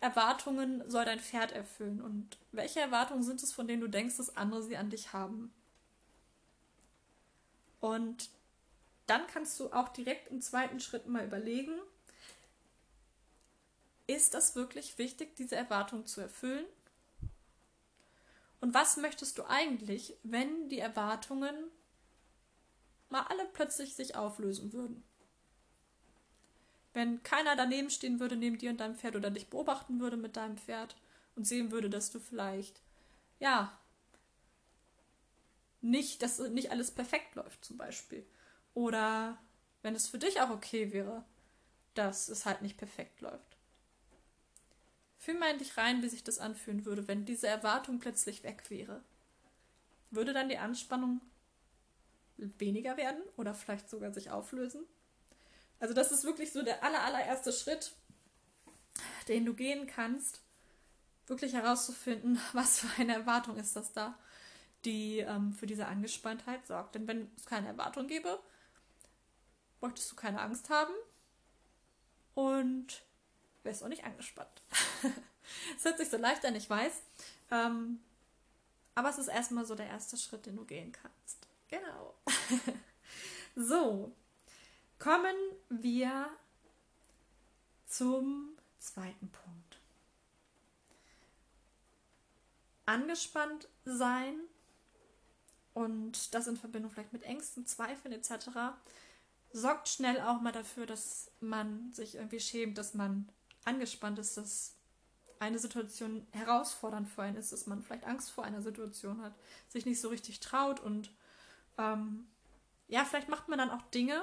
Erwartungen 0.00 0.82
soll 0.90 1.04
dein 1.04 1.20
Pferd 1.20 1.52
erfüllen? 1.52 2.00
Und 2.00 2.38
welche 2.52 2.80
Erwartungen 2.80 3.22
sind 3.22 3.42
es, 3.42 3.52
von 3.52 3.68
denen 3.68 3.82
du 3.82 3.88
denkst, 3.88 4.16
dass 4.16 4.36
andere 4.36 4.62
sie 4.62 4.78
an 4.78 4.88
dich 4.88 5.12
haben? 5.12 5.52
Und 7.80 8.30
dann 9.06 9.26
kannst 9.26 9.58
du 9.58 9.72
auch 9.72 9.88
direkt 9.88 10.28
im 10.28 10.40
zweiten 10.40 10.80
Schritt 10.80 11.06
mal 11.06 11.24
überlegen, 11.24 11.72
ist 14.06 14.34
das 14.34 14.54
wirklich 14.56 14.98
wichtig, 14.98 15.36
diese 15.36 15.56
Erwartung 15.56 16.06
zu 16.06 16.20
erfüllen? 16.20 16.66
Und 18.60 18.74
was 18.74 18.96
möchtest 18.96 19.38
du 19.38 19.44
eigentlich, 19.44 20.16
wenn 20.22 20.68
die 20.68 20.78
Erwartungen 20.78 21.54
mal 23.08 23.22
alle 23.22 23.46
plötzlich 23.46 23.94
sich 23.94 24.16
auflösen 24.16 24.72
würden? 24.72 25.02
Wenn 26.92 27.22
keiner 27.22 27.56
daneben 27.56 27.88
stehen 27.88 28.20
würde, 28.20 28.36
neben 28.36 28.58
dir 28.58 28.70
und 28.70 28.80
deinem 28.80 28.96
Pferd 28.96 29.16
oder 29.16 29.30
dich 29.30 29.48
beobachten 29.48 30.00
würde 30.00 30.16
mit 30.16 30.36
deinem 30.36 30.58
Pferd 30.58 30.96
und 31.36 31.46
sehen 31.46 31.70
würde, 31.70 31.88
dass 31.88 32.10
du 32.10 32.18
vielleicht, 32.18 32.82
ja, 33.38 33.79
nicht, 35.80 36.22
dass 36.22 36.38
nicht 36.38 36.70
alles 36.70 36.90
perfekt 36.90 37.34
läuft, 37.34 37.64
zum 37.64 37.76
Beispiel. 37.76 38.26
Oder 38.74 39.38
wenn 39.82 39.94
es 39.94 40.08
für 40.08 40.18
dich 40.18 40.40
auch 40.40 40.50
okay 40.50 40.92
wäre, 40.92 41.24
dass 41.94 42.28
es 42.28 42.46
halt 42.46 42.62
nicht 42.62 42.76
perfekt 42.76 43.20
läuft. 43.20 43.56
Fühl 45.18 45.38
mal 45.38 45.52
in 45.52 45.58
dich 45.58 45.76
rein, 45.76 46.02
wie 46.02 46.08
sich 46.08 46.24
das 46.24 46.38
anfühlen 46.38 46.84
würde, 46.84 47.06
wenn 47.08 47.24
diese 47.24 47.46
Erwartung 47.46 47.98
plötzlich 47.98 48.42
weg 48.42 48.70
wäre. 48.70 49.02
Würde 50.10 50.32
dann 50.32 50.48
die 50.48 50.58
Anspannung 50.58 51.20
weniger 52.36 52.96
werden 52.96 53.22
oder 53.36 53.54
vielleicht 53.54 53.90
sogar 53.90 54.12
sich 54.12 54.30
auflösen? 54.30 54.84
Also 55.78 55.94
das 55.94 56.12
ist 56.12 56.24
wirklich 56.24 56.52
so 56.52 56.62
der 56.62 56.82
aller, 56.82 57.02
allererste 57.02 57.52
Schritt, 57.52 57.92
den 59.28 59.44
du 59.44 59.54
gehen 59.54 59.86
kannst, 59.86 60.40
wirklich 61.26 61.54
herauszufinden, 61.54 62.40
was 62.52 62.80
für 62.80 63.00
eine 63.00 63.14
Erwartung 63.14 63.56
ist 63.56 63.76
das 63.76 63.92
da, 63.92 64.18
die 64.84 65.18
ähm, 65.18 65.52
für 65.52 65.66
diese 65.66 65.86
Angespanntheit 65.86 66.66
sorgt. 66.66 66.94
Denn 66.94 67.06
wenn 67.06 67.30
es 67.36 67.46
keine 67.46 67.68
Erwartung 67.68 68.06
gäbe, 68.06 68.40
bräuchtest 69.80 70.12
du 70.12 70.16
keine 70.16 70.40
Angst 70.40 70.70
haben 70.70 70.94
und 72.34 73.02
wärst 73.62 73.82
auch 73.82 73.88
nicht 73.88 74.04
angespannt. 74.04 74.62
Es 75.76 75.84
hört 75.84 75.98
sich 75.98 76.08
so 76.08 76.16
leicht 76.16 76.44
an, 76.44 76.54
ich 76.54 76.70
weiß. 76.70 77.02
Ähm, 77.50 78.00
aber 78.94 79.10
es 79.10 79.18
ist 79.18 79.28
erstmal 79.28 79.64
so 79.64 79.74
der 79.74 79.86
erste 79.86 80.16
Schritt, 80.16 80.46
den 80.46 80.56
du 80.56 80.64
gehen 80.64 80.92
kannst. 80.92 81.48
Genau. 81.68 82.14
so, 83.56 84.12
kommen 84.98 85.34
wir 85.68 86.28
zum 87.86 88.56
zweiten 88.78 89.28
Punkt. 89.30 89.78
Angespannt 92.86 93.68
sein 93.84 94.40
und 95.80 96.34
das 96.34 96.46
in 96.46 96.56
Verbindung 96.56 96.90
vielleicht 96.90 97.12
mit 97.12 97.22
Ängsten, 97.22 97.66
Zweifeln 97.66 98.12
etc 98.12 98.50
sorgt 99.52 99.88
schnell 99.88 100.20
auch 100.20 100.40
mal 100.40 100.52
dafür, 100.52 100.86
dass 100.86 101.30
man 101.40 101.92
sich 101.92 102.14
irgendwie 102.14 102.40
schämt, 102.40 102.78
dass 102.78 102.94
man 102.94 103.28
angespannt 103.64 104.18
ist, 104.18 104.36
dass 104.36 104.76
eine 105.38 105.58
Situation 105.58 106.26
herausfordernd 106.32 107.08
für 107.08 107.22
einen 107.22 107.36
ist, 107.36 107.52
dass 107.52 107.66
man 107.66 107.82
vielleicht 107.82 108.04
Angst 108.04 108.30
vor 108.30 108.44
einer 108.44 108.62
Situation 108.62 109.22
hat, 109.22 109.34
sich 109.68 109.86
nicht 109.86 110.00
so 110.00 110.08
richtig 110.08 110.40
traut 110.40 110.80
und 110.80 111.10
ähm, 111.78 112.28
ja, 112.88 113.04
vielleicht 113.04 113.28
macht 113.28 113.48
man 113.48 113.58
dann 113.58 113.70
auch 113.70 113.82
Dinge 113.90 114.22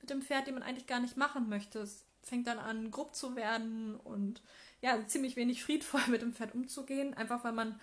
mit 0.00 0.10
dem 0.10 0.22
Pferd, 0.22 0.46
die 0.46 0.52
man 0.52 0.62
eigentlich 0.62 0.86
gar 0.86 1.00
nicht 1.00 1.16
machen 1.16 1.48
möchte. 1.48 1.80
Es 1.80 2.04
fängt 2.22 2.46
dann 2.46 2.58
an, 2.58 2.90
grob 2.90 3.14
zu 3.14 3.36
werden 3.36 3.96
und 3.96 4.42
ja, 4.80 5.06
ziemlich 5.06 5.36
wenig 5.36 5.62
friedvoll 5.62 6.02
mit 6.08 6.22
dem 6.22 6.32
Pferd 6.32 6.54
umzugehen, 6.54 7.14
einfach 7.14 7.44
weil 7.44 7.52
man 7.52 7.78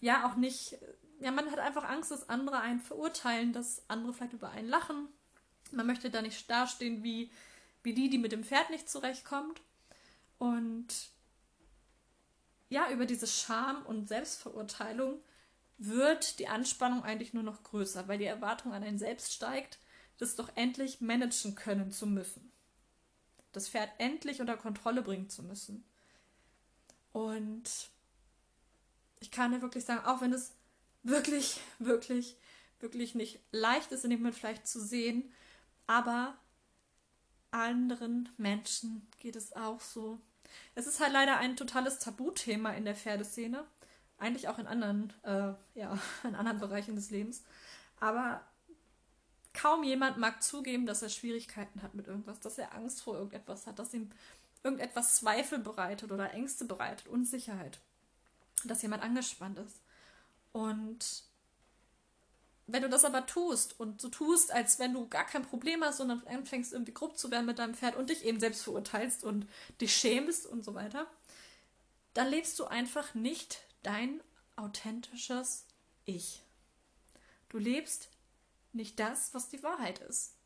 ja 0.00 0.28
auch 0.28 0.36
nicht, 0.36 0.78
ja, 1.20 1.30
man 1.30 1.50
hat 1.50 1.58
einfach 1.58 1.84
Angst, 1.84 2.10
dass 2.10 2.28
andere 2.28 2.60
einen 2.60 2.80
verurteilen, 2.80 3.52
dass 3.52 3.82
andere 3.88 4.12
vielleicht 4.12 4.34
über 4.34 4.50
einen 4.50 4.68
lachen 4.68 5.08
man 5.72 5.86
möchte 5.86 6.10
da 6.10 6.22
nicht 6.22 6.48
dastehen 6.48 7.02
wie, 7.02 7.30
wie 7.82 7.94
die, 7.94 8.08
die 8.08 8.18
mit 8.18 8.32
dem 8.32 8.44
Pferd 8.44 8.70
nicht 8.70 8.88
zurechtkommt. 8.88 9.60
Und 10.38 10.88
ja, 12.68 12.90
über 12.90 13.06
diese 13.06 13.26
Scham 13.26 13.84
und 13.86 14.08
Selbstverurteilung 14.08 15.20
wird 15.78 16.38
die 16.38 16.48
Anspannung 16.48 17.04
eigentlich 17.04 17.34
nur 17.34 17.42
noch 17.42 17.62
größer, 17.62 18.08
weil 18.08 18.18
die 18.18 18.24
Erwartung 18.24 18.72
an 18.72 18.82
einen 18.82 18.98
selbst 18.98 19.32
steigt, 19.32 19.78
das 20.18 20.36
doch 20.36 20.50
endlich 20.56 21.00
managen 21.00 21.54
können 21.54 21.92
zu 21.92 22.06
müssen. 22.06 22.50
Das 23.52 23.68
Pferd 23.68 23.90
endlich 23.98 24.40
unter 24.40 24.56
Kontrolle 24.56 25.02
bringen 25.02 25.28
zu 25.28 25.42
müssen. 25.42 25.84
Und 27.12 27.90
ich 29.20 29.30
kann 29.30 29.52
dir 29.52 29.62
wirklich 29.62 29.84
sagen, 29.84 30.04
auch 30.04 30.20
wenn 30.20 30.32
es 30.32 30.55
wirklich, 31.06 31.60
wirklich, 31.78 32.36
wirklich 32.80 33.14
nicht 33.14 33.40
leicht 33.52 33.92
ist, 33.92 34.04
in 34.04 34.10
dem 34.10 34.20
Moment 34.20 34.36
vielleicht 34.36 34.66
zu 34.66 34.80
sehen, 34.80 35.32
aber 35.86 36.36
anderen 37.50 38.28
Menschen 38.36 39.06
geht 39.18 39.36
es 39.36 39.54
auch 39.54 39.80
so. 39.80 40.20
Es 40.74 40.86
ist 40.86 41.00
halt 41.00 41.12
leider 41.12 41.38
ein 41.38 41.56
totales 41.56 41.98
Tabuthema 41.98 42.72
in 42.72 42.84
der 42.84 42.94
Pferdeszene. 42.94 43.64
Eigentlich 44.18 44.48
auch 44.48 44.58
in 44.58 44.66
anderen, 44.66 45.12
äh, 45.22 45.52
ja, 45.74 45.98
in 46.24 46.34
anderen 46.34 46.60
Bereichen 46.60 46.96
des 46.96 47.10
Lebens. 47.10 47.44
Aber 48.00 48.44
kaum 49.54 49.84
jemand 49.84 50.18
mag 50.18 50.42
zugeben, 50.42 50.86
dass 50.86 51.02
er 51.02 51.08
Schwierigkeiten 51.08 51.82
hat 51.82 51.94
mit 51.94 52.06
irgendwas, 52.08 52.40
dass 52.40 52.58
er 52.58 52.74
Angst 52.74 53.02
vor 53.02 53.14
irgendetwas 53.14 53.66
hat, 53.66 53.78
dass 53.78 53.94
ihm 53.94 54.10
irgendetwas 54.62 55.16
Zweifel 55.16 55.58
bereitet 55.58 56.12
oder 56.12 56.34
Ängste 56.34 56.64
bereitet, 56.64 57.06
Unsicherheit. 57.08 57.78
Dass 58.64 58.82
jemand 58.82 59.02
angespannt 59.02 59.58
ist. 59.58 59.80
Und 60.56 61.24
wenn 62.66 62.80
du 62.80 62.88
das 62.88 63.04
aber 63.04 63.26
tust 63.26 63.78
und 63.78 64.00
so 64.00 64.08
tust, 64.08 64.50
als 64.50 64.78
wenn 64.78 64.94
du 64.94 65.06
gar 65.06 65.26
kein 65.26 65.42
Problem 65.42 65.84
hast 65.84 66.00
und 66.00 66.08
dann 66.08 66.26
anfängst 66.26 66.72
irgendwie 66.72 66.94
grob 66.94 67.18
zu 67.18 67.30
werden 67.30 67.44
mit 67.44 67.58
deinem 67.58 67.74
Pferd 67.74 67.94
und 67.94 68.08
dich 68.08 68.24
eben 68.24 68.40
selbst 68.40 68.62
verurteilst 68.62 69.22
und 69.22 69.46
dich 69.82 69.94
schämst 69.94 70.46
und 70.46 70.64
so 70.64 70.72
weiter, 70.72 71.06
dann 72.14 72.28
lebst 72.28 72.58
du 72.58 72.64
einfach 72.64 73.12
nicht 73.12 73.60
dein 73.82 74.22
authentisches 74.56 75.66
Ich. 76.06 76.42
Du 77.50 77.58
lebst 77.58 78.08
nicht 78.72 78.98
das, 78.98 79.34
was 79.34 79.50
die 79.50 79.62
Wahrheit 79.62 79.98
ist. 79.98 80.36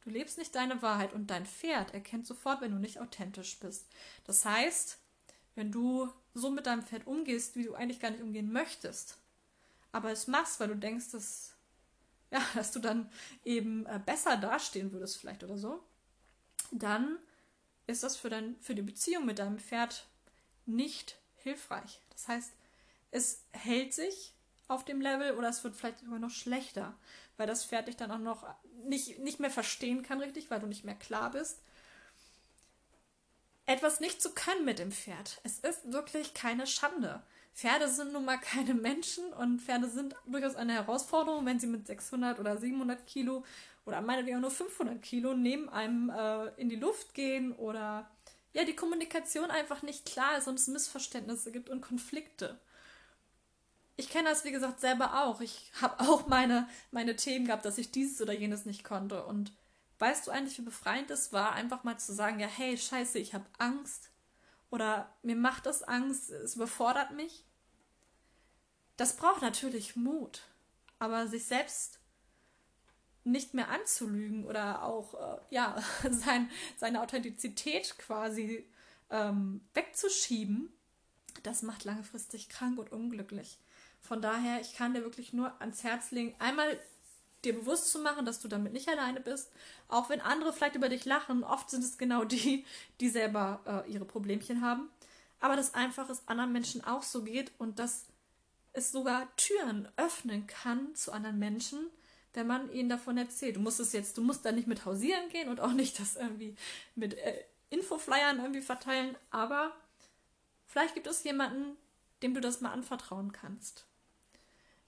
Du 0.00 0.08
lebst 0.08 0.38
nicht 0.38 0.54
deine 0.54 0.80
Wahrheit 0.80 1.12
und 1.12 1.26
dein 1.26 1.44
Pferd 1.44 1.92
erkennt 1.92 2.26
sofort, 2.26 2.62
wenn 2.62 2.72
du 2.72 2.78
nicht 2.78 3.00
authentisch 3.00 3.60
bist. 3.60 3.86
Das 4.24 4.46
heißt, 4.46 4.96
wenn 5.56 5.70
du 5.70 6.10
so 6.32 6.50
mit 6.50 6.64
deinem 6.64 6.82
Pferd 6.82 7.06
umgehst, 7.06 7.54
wie 7.54 7.64
du 7.64 7.74
eigentlich 7.74 8.00
gar 8.00 8.12
nicht 8.12 8.22
umgehen 8.22 8.50
möchtest, 8.50 9.18
aber 9.92 10.10
es 10.10 10.26
machst, 10.26 10.60
weil 10.60 10.68
du 10.68 10.76
denkst, 10.76 11.10
dass 11.12 11.54
ja, 12.30 12.42
dass 12.54 12.72
du 12.72 12.78
dann 12.78 13.10
eben 13.44 13.86
äh, 13.86 14.00
besser 14.04 14.36
dastehen 14.36 14.92
würdest 14.92 15.18
vielleicht 15.18 15.44
oder 15.44 15.58
so, 15.58 15.82
dann 16.70 17.18
ist 17.86 18.02
das 18.02 18.16
für, 18.16 18.28
dein, 18.28 18.56
für 18.60 18.74
die 18.74 18.82
Beziehung 18.82 19.24
mit 19.24 19.38
deinem 19.38 19.58
Pferd 19.58 20.06
nicht 20.66 21.16
hilfreich. 21.36 22.00
Das 22.10 22.28
heißt, 22.28 22.52
es 23.10 23.42
hält 23.52 23.94
sich 23.94 24.34
auf 24.66 24.84
dem 24.84 25.00
Level 25.00 25.34
oder 25.36 25.48
es 25.48 25.64
wird 25.64 25.74
vielleicht 25.74 26.00
sogar 26.00 26.18
noch 26.18 26.30
schlechter, 26.30 26.94
weil 27.38 27.46
das 27.46 27.64
Pferd 27.64 27.88
dich 27.88 27.96
dann 27.96 28.10
auch 28.10 28.18
noch 28.18 28.46
nicht, 28.84 29.18
nicht 29.20 29.40
mehr 29.40 29.50
verstehen 29.50 30.02
kann 30.02 30.20
richtig, 30.20 30.50
weil 30.50 30.60
du 30.60 30.66
nicht 30.66 30.84
mehr 30.84 30.94
klar 30.94 31.30
bist. 31.30 31.62
Etwas 33.64 34.00
nicht 34.00 34.20
zu 34.20 34.34
können 34.34 34.66
mit 34.66 34.78
dem 34.78 34.92
Pferd. 34.92 35.40
Es 35.44 35.58
ist 35.60 35.92
wirklich 35.92 36.34
keine 36.34 36.66
Schande. 36.66 37.22
Pferde 37.54 37.88
sind 37.88 38.12
nun 38.12 38.24
mal 38.24 38.38
keine 38.40 38.74
Menschen 38.74 39.32
und 39.32 39.60
Pferde 39.60 39.88
sind 39.88 40.14
durchaus 40.26 40.56
eine 40.56 40.74
Herausforderung, 40.74 41.46
wenn 41.46 41.60
sie 41.60 41.66
mit 41.66 41.86
600 41.86 42.38
oder 42.38 42.56
700 42.56 43.06
Kilo 43.06 43.44
oder 43.84 44.00
meinetwegen 44.00 44.36
auch 44.36 44.42
nur 44.42 44.50
500 44.50 45.02
Kilo 45.02 45.34
neben 45.34 45.68
einem 45.68 46.10
äh, 46.10 46.48
in 46.60 46.68
die 46.68 46.76
Luft 46.76 47.14
gehen 47.14 47.52
oder 47.52 48.10
ja, 48.52 48.64
die 48.64 48.76
Kommunikation 48.76 49.50
einfach 49.50 49.82
nicht 49.82 50.06
klar 50.06 50.38
ist 50.38 50.48
und 50.48 50.58
es 50.58 50.68
Missverständnisse 50.68 51.52
gibt 51.52 51.70
und 51.70 51.80
Konflikte. 51.80 52.58
Ich 53.96 54.10
kenne 54.10 54.28
das, 54.28 54.44
wie 54.44 54.52
gesagt, 54.52 54.80
selber 54.80 55.24
auch. 55.24 55.40
Ich 55.40 55.70
habe 55.80 56.00
auch 56.00 56.26
meine, 56.28 56.68
meine 56.90 57.16
Themen 57.16 57.46
gehabt, 57.46 57.64
dass 57.64 57.78
ich 57.78 57.90
dieses 57.90 58.20
oder 58.20 58.32
jenes 58.32 58.64
nicht 58.64 58.84
konnte. 58.84 59.24
Und 59.24 59.52
weißt 59.98 60.26
du 60.26 60.30
eigentlich, 60.30 60.58
wie 60.58 60.62
befreiend 60.62 61.10
es 61.10 61.32
war, 61.32 61.52
einfach 61.52 61.84
mal 61.84 61.98
zu 61.98 62.12
sagen, 62.12 62.40
ja, 62.40 62.46
hey, 62.46 62.76
scheiße, 62.76 63.18
ich 63.18 63.34
habe 63.34 63.46
Angst. 63.58 64.10
Oder 64.70 65.14
mir 65.22 65.36
macht 65.36 65.66
das 65.66 65.82
Angst, 65.82 66.30
es 66.30 66.56
überfordert 66.56 67.12
mich. 67.12 67.44
Das 68.96 69.16
braucht 69.16 69.42
natürlich 69.42 69.96
Mut, 69.96 70.42
aber 70.98 71.28
sich 71.28 71.46
selbst 71.46 72.00
nicht 73.24 73.54
mehr 73.54 73.68
anzulügen 73.68 74.44
oder 74.46 74.82
auch 74.82 75.14
äh, 75.14 75.40
ja 75.50 75.82
sein, 76.10 76.50
seine 76.76 77.02
Authentizität 77.02 77.96
quasi 77.98 78.66
ähm, 79.10 79.60
wegzuschieben, 79.74 80.72
das 81.42 81.62
macht 81.62 81.84
langfristig 81.84 82.48
krank 82.48 82.78
und 82.78 82.92
unglücklich. 82.92 83.58
Von 84.00 84.22
daher, 84.22 84.60
ich 84.60 84.74
kann 84.74 84.94
dir 84.94 85.02
wirklich 85.02 85.32
nur 85.32 85.60
ans 85.60 85.84
Herz 85.84 86.10
legen, 86.10 86.34
einmal 86.38 86.78
dir 87.44 87.54
bewusst 87.54 87.90
zu 87.90 88.00
machen, 88.00 88.26
dass 88.26 88.40
du 88.40 88.48
damit 88.48 88.72
nicht 88.72 88.88
alleine 88.88 89.20
bist, 89.20 89.50
auch 89.88 90.10
wenn 90.10 90.20
andere 90.20 90.52
vielleicht 90.52 90.76
über 90.76 90.88
dich 90.88 91.04
lachen. 91.04 91.44
Oft 91.44 91.70
sind 91.70 91.84
es 91.84 91.98
genau 91.98 92.24
die, 92.24 92.64
die 93.00 93.08
selber 93.08 93.84
äh, 93.86 93.90
ihre 93.90 94.04
Problemchen 94.04 94.60
haben. 94.62 94.88
Aber 95.40 95.54
dass 95.54 95.74
einfach 95.74 96.10
es 96.10 96.26
anderen 96.26 96.52
Menschen 96.52 96.82
auch 96.84 97.02
so 97.02 97.22
geht 97.22 97.52
und 97.58 97.78
dass 97.78 98.06
es 98.72 98.92
sogar 98.92 99.28
Türen 99.36 99.88
öffnen 99.96 100.46
kann 100.46 100.94
zu 100.94 101.12
anderen 101.12 101.38
Menschen, 101.38 101.78
wenn 102.34 102.46
man 102.46 102.72
ihnen 102.72 102.88
davon 102.88 103.18
erzählt. 103.18 103.56
Du 103.56 103.60
musst 103.60 103.80
es 103.80 103.92
jetzt, 103.92 104.16
du 104.16 104.22
musst 104.22 104.44
da 104.44 104.52
nicht 104.52 104.68
mit 104.68 104.84
hausieren 104.84 105.28
gehen 105.30 105.48
und 105.48 105.60
auch 105.60 105.72
nicht 105.72 105.98
das 105.98 106.16
irgendwie 106.16 106.54
mit 106.94 107.14
äh, 107.14 107.44
Infoflyern 107.70 108.38
irgendwie 108.38 108.62
verteilen, 108.62 109.16
aber 109.30 109.72
vielleicht 110.66 110.94
gibt 110.94 111.06
es 111.06 111.24
jemanden, 111.24 111.76
dem 112.22 112.34
du 112.34 112.40
das 112.40 112.60
mal 112.60 112.72
anvertrauen 112.72 113.32
kannst. 113.32 113.84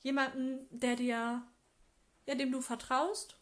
Jemanden, 0.02 0.66
der 0.70 0.96
dir, 0.96 1.42
ja, 2.30 2.36
dem 2.36 2.52
du 2.52 2.60
vertraust, 2.60 3.34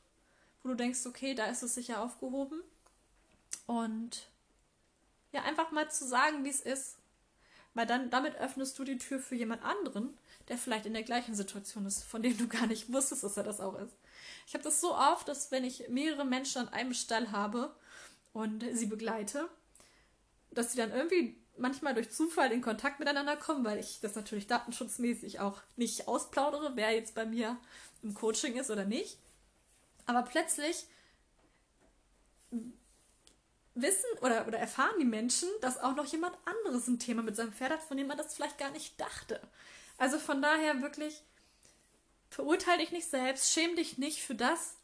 wo 0.63 0.71
du 0.71 0.75
denkst, 0.75 1.05
okay, 1.05 1.35
da 1.35 1.45
ist 1.45 1.63
es 1.63 1.75
sicher 1.75 2.01
aufgehoben. 2.01 2.63
Und 3.67 4.31
ja, 5.31 5.43
einfach 5.43 5.71
mal 5.73 5.91
zu 5.91 6.07
sagen, 6.07 6.43
wie 6.43 6.49
es 6.49 6.63
ist. 6.63 6.97
Weil 7.75 7.85
dann, 7.85 8.09
damit 8.09 8.37
öffnest 8.37 8.79
du 8.79 8.85
die 8.85 8.97
Tür 8.97 9.19
für 9.21 9.35
jemand 9.35 9.63
anderen, 9.63 10.17
der 10.49 10.57
vielleicht 10.57 10.87
in 10.87 10.95
der 10.95 11.03
gleichen 11.03 11.35
Situation 11.35 11.85
ist, 11.85 12.03
von 12.03 12.23
dem 12.23 12.39
du 12.39 12.49
gar 12.49 12.67
nicht 12.67 12.91
wusstest, 12.93 13.25
dass 13.25 13.37
er 13.37 13.43
das 13.43 13.61
auch 13.61 13.79
ist. 13.79 13.95
Ich 14.47 14.55
habe 14.55 14.65
das 14.65 14.81
so 14.81 14.95
oft, 14.97 15.29
dass 15.29 15.51
wenn 15.51 15.65
ich 15.65 15.91
mehrere 15.91 16.25
Menschen 16.25 16.63
an 16.63 16.71
einem 16.71 16.95
Stall 16.95 17.31
habe 17.31 17.77
und 18.33 18.65
sie 18.73 18.87
begleite, 18.87 19.51
dass 20.51 20.73
sie 20.73 20.79
dann 20.79 20.93
irgendwie 20.93 21.37
manchmal 21.59 21.95
durch 21.95 22.11
Zufall 22.11 22.53
in 22.53 22.63
Kontakt 22.63 22.99
miteinander 22.99 23.37
kommen, 23.37 23.65
weil 23.65 23.79
ich 23.79 24.01
das 24.01 24.15
natürlich 24.15 24.47
datenschutzmäßig 24.47 25.41
auch 25.41 25.61
nicht 25.77 26.09
ausplaudere, 26.09 26.73
wer 26.75 26.93
jetzt 26.93 27.15
bei 27.15 27.27
mir 27.27 27.57
im 28.03 28.15
Coaching 28.15 28.57
ist 28.57 28.71
oder 28.71 28.85
nicht. 28.85 29.19
Aber 30.07 30.23
plötzlich 30.23 30.87
wissen 33.75 34.07
oder, 34.23 34.47
oder 34.47 34.59
erfahren 34.59 34.97
die 34.99 35.05
Menschen, 35.05 35.49
dass 35.61 35.79
auch 35.79 35.95
noch 35.95 36.07
jemand 36.07 36.37
anderes 36.45 36.89
ein 36.89 36.99
Thema 36.99 37.23
mit 37.23 37.37
seinem 37.37 37.53
Pferd 37.53 37.73
hat, 37.73 37.83
von 37.83 37.97
dem 37.97 38.07
man 38.07 38.19
das 38.19 38.35
vielleicht 38.35 38.59
gar 38.59 38.71
nicht 38.71 39.01
dachte. 39.01 39.41
Also 39.99 40.19
von 40.19 40.43
daher 40.43 40.83
wirklich, 40.83 41.23
verurteile 42.31 42.79
dich 42.79 42.93
nicht 42.93 43.09
selbst, 43.09 43.53
schäm 43.53 43.77
dich 43.77 43.99
nicht 43.99 44.23
für 44.23 44.35
das, 44.35 44.77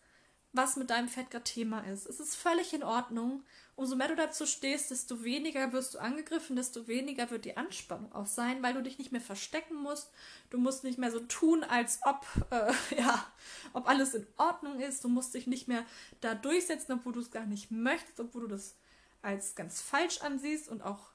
was 0.52 0.76
mit 0.76 0.90
deinem 0.90 1.08
Pferd 1.08 1.30
gerade 1.30 1.44
Thema 1.44 1.80
ist. 1.80 2.06
Es 2.06 2.20
ist 2.20 2.36
völlig 2.36 2.72
in 2.72 2.84
Ordnung. 2.84 3.44
Umso 3.76 3.96
mehr 3.96 4.08
du 4.08 4.14
dazu 4.14 4.46
stehst, 4.46 4.92
desto 4.92 5.24
weniger 5.24 5.72
wirst 5.72 5.94
du 5.94 5.98
angegriffen, 5.98 6.54
desto 6.54 6.86
weniger 6.86 7.30
wird 7.30 7.44
die 7.44 7.56
Anspannung 7.56 8.12
auch 8.12 8.26
sein, 8.26 8.62
weil 8.62 8.74
du 8.74 8.82
dich 8.82 8.98
nicht 8.98 9.10
mehr 9.10 9.20
verstecken 9.20 9.74
musst. 9.74 10.12
Du 10.50 10.58
musst 10.58 10.84
nicht 10.84 10.98
mehr 10.98 11.10
so 11.10 11.18
tun, 11.20 11.64
als 11.64 11.98
ob, 12.04 12.24
äh, 12.50 12.72
ja, 12.98 13.26
ob 13.72 13.88
alles 13.88 14.14
in 14.14 14.26
Ordnung 14.36 14.78
ist. 14.78 15.02
Du 15.02 15.08
musst 15.08 15.34
dich 15.34 15.48
nicht 15.48 15.66
mehr 15.66 15.84
da 16.20 16.34
durchsetzen, 16.34 16.92
obwohl 16.92 17.14
du 17.14 17.20
es 17.20 17.32
gar 17.32 17.46
nicht 17.46 17.72
möchtest, 17.72 18.20
obwohl 18.20 18.42
du 18.42 18.48
das 18.48 18.76
als 19.22 19.56
ganz 19.56 19.80
falsch 19.80 20.20
ansiehst 20.20 20.68
und 20.68 20.82
auch 20.82 21.10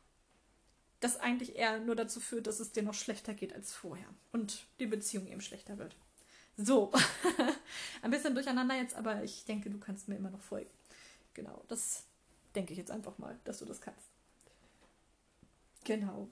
das 0.99 1.17
eigentlich 1.17 1.55
eher 1.55 1.79
nur 1.79 1.95
dazu 1.95 2.19
führt, 2.19 2.47
dass 2.47 2.59
es 2.59 2.73
dir 2.73 2.83
noch 2.83 2.93
schlechter 2.93 3.33
geht 3.33 3.53
als 3.53 3.71
vorher 3.73 4.07
und 4.33 4.65
die 4.79 4.87
Beziehung 4.87 5.27
eben 5.27 5.41
schlechter 5.41 5.77
wird. 5.77 5.95
So, 6.57 6.91
ein 8.01 8.11
bisschen 8.11 8.33
durcheinander 8.33 8.75
jetzt, 8.75 8.95
aber 8.95 9.23
ich 9.23 9.45
denke, 9.45 9.69
du 9.69 9.77
kannst 9.77 10.09
mir 10.09 10.17
immer 10.17 10.29
noch 10.29 10.41
folgen. 10.41 10.69
Genau, 11.33 11.63
das 11.69 12.03
denke 12.55 12.73
ich 12.73 12.79
jetzt 12.79 12.91
einfach 12.91 13.17
mal, 13.17 13.37
dass 13.43 13.59
du 13.59 13.65
das 13.65 13.81
kannst. 13.81 14.07
Genau. 15.83 16.29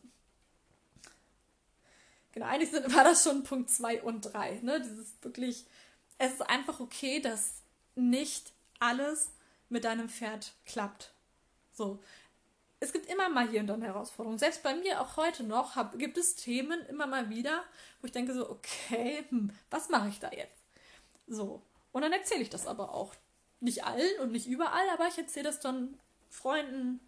Genau, 2.32 2.46
eigentlich 2.46 2.72
sind, 2.72 2.94
war 2.96 3.04
das 3.04 3.24
schon 3.24 3.44
Punkt 3.44 3.70
2 3.70 4.04
und 4.04 4.22
3. 4.22 4.60
Ne? 4.62 4.82
Dieses 4.82 5.14
wirklich, 5.22 5.66
es 6.18 6.34
ist 6.34 6.42
einfach 6.50 6.80
okay, 6.80 7.20
dass 7.20 7.62
nicht 7.96 8.54
alles 8.80 9.32
mit 9.70 9.86
deinem 9.86 10.10
Pferd 10.10 10.54
klappt. 10.66 11.14
So, 11.74 12.00
es 12.80 12.94
gibt 12.94 13.08
immer 13.08 13.30
mal 13.30 13.50
hier 13.50 13.62
und 13.62 13.68
da 13.68 13.74
eine 13.74 13.86
Herausforderung. 13.86 14.38
Selbst 14.38 14.62
bei 14.62 14.76
mir 14.76 15.02
auch 15.02 15.18
heute 15.18 15.44
noch 15.44 15.76
hab, 15.76 15.98
gibt 15.98 16.18
es 16.18 16.36
Themen 16.36 16.80
immer 16.86 17.08
mal 17.08 17.30
wieder, 17.30 17.64
wo 18.02 18.06
ich 18.06 18.12
denke 18.12 18.34
so, 18.34 18.50
okay, 18.50 19.26
hm, 19.30 19.52
was 19.70 19.90
mache 19.90 20.10
ich 20.10 20.20
da 20.20 20.32
jetzt? 20.32 20.64
So. 21.28 21.64
Und 21.92 22.04
dann 22.04 22.14
erzähle 22.14 22.42
ich 22.42 22.50
das 22.50 22.68
aber 22.68 22.94
auch. 22.94 23.16
Nicht 23.60 23.86
allen 23.86 24.20
und 24.22 24.32
nicht 24.32 24.46
überall, 24.46 24.88
aber 24.94 25.08
ich 25.08 25.18
erzähle 25.18 25.46
das 25.46 25.60
dann 25.60 25.98
Freunden 26.30 27.00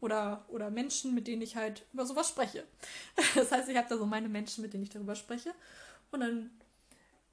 oder, 0.00 0.44
oder 0.48 0.70
Menschen, 0.70 1.14
mit 1.14 1.26
denen 1.26 1.42
ich 1.42 1.56
halt 1.56 1.84
über 1.92 2.06
sowas 2.06 2.28
spreche. 2.28 2.64
Das 3.34 3.50
heißt, 3.50 3.68
ich 3.68 3.76
habe 3.76 3.88
da 3.88 3.96
so 3.96 4.06
meine 4.06 4.28
Menschen, 4.28 4.62
mit 4.62 4.72
denen 4.72 4.84
ich 4.84 4.90
darüber 4.90 5.14
spreche. 5.14 5.54
Und 6.10 6.20
dann 6.20 6.50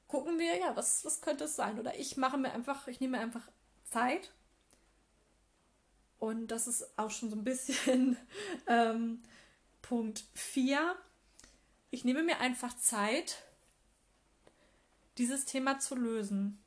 gucken 0.08 0.40
wir, 0.40 0.58
ja, 0.58 0.76
was, 0.76 1.04
was 1.06 1.22
könnte 1.22 1.46
es 1.46 1.56
sein? 1.56 1.80
Oder 1.80 1.98
ich 2.00 2.18
mache 2.18 2.38
mir 2.38 2.52
einfach, 2.52 2.88
ich 2.88 3.00
nehme 3.00 3.18
mir 3.18 3.24
einfach 3.24 3.48
Zeit. 3.84 4.32
Und 6.20 6.48
das 6.48 6.68
ist 6.68 6.98
auch 6.98 7.12
schon 7.12 7.30
so 7.30 7.36
ein 7.36 7.44
bisschen 7.44 8.18
ähm, 8.68 9.22
Punkt 9.82 10.24
4. 10.34 10.96
Ich 11.92 12.06
nehme 12.06 12.24
mir 12.24 12.40
einfach 12.40 12.78
Zeit, 12.78 13.44
dieses 15.18 15.46
Thema 15.46 15.80
zu 15.80 15.96
lösen. 15.96 16.64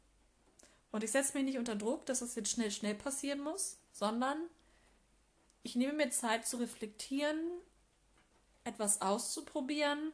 Und 0.93 1.03
ich 1.03 1.11
setze 1.11 1.37
mich 1.37 1.45
nicht 1.45 1.59
unter 1.59 1.75
Druck, 1.75 2.07
dass 2.07 2.23
es 2.23 2.35
jetzt 2.35 2.51
schnell, 2.51 2.71
schnell 2.71 2.95
passieren 2.95 3.41
muss, 3.41 3.79
sondern 3.93 4.39
ich 5.67 5.75
nehme 5.75 5.95
mir 5.95 6.11
Zeit 6.11 6.47
zu 6.47 6.59
reflektieren, 6.59 7.41
etwas 8.63 9.03
auszuprobieren, 9.03 10.13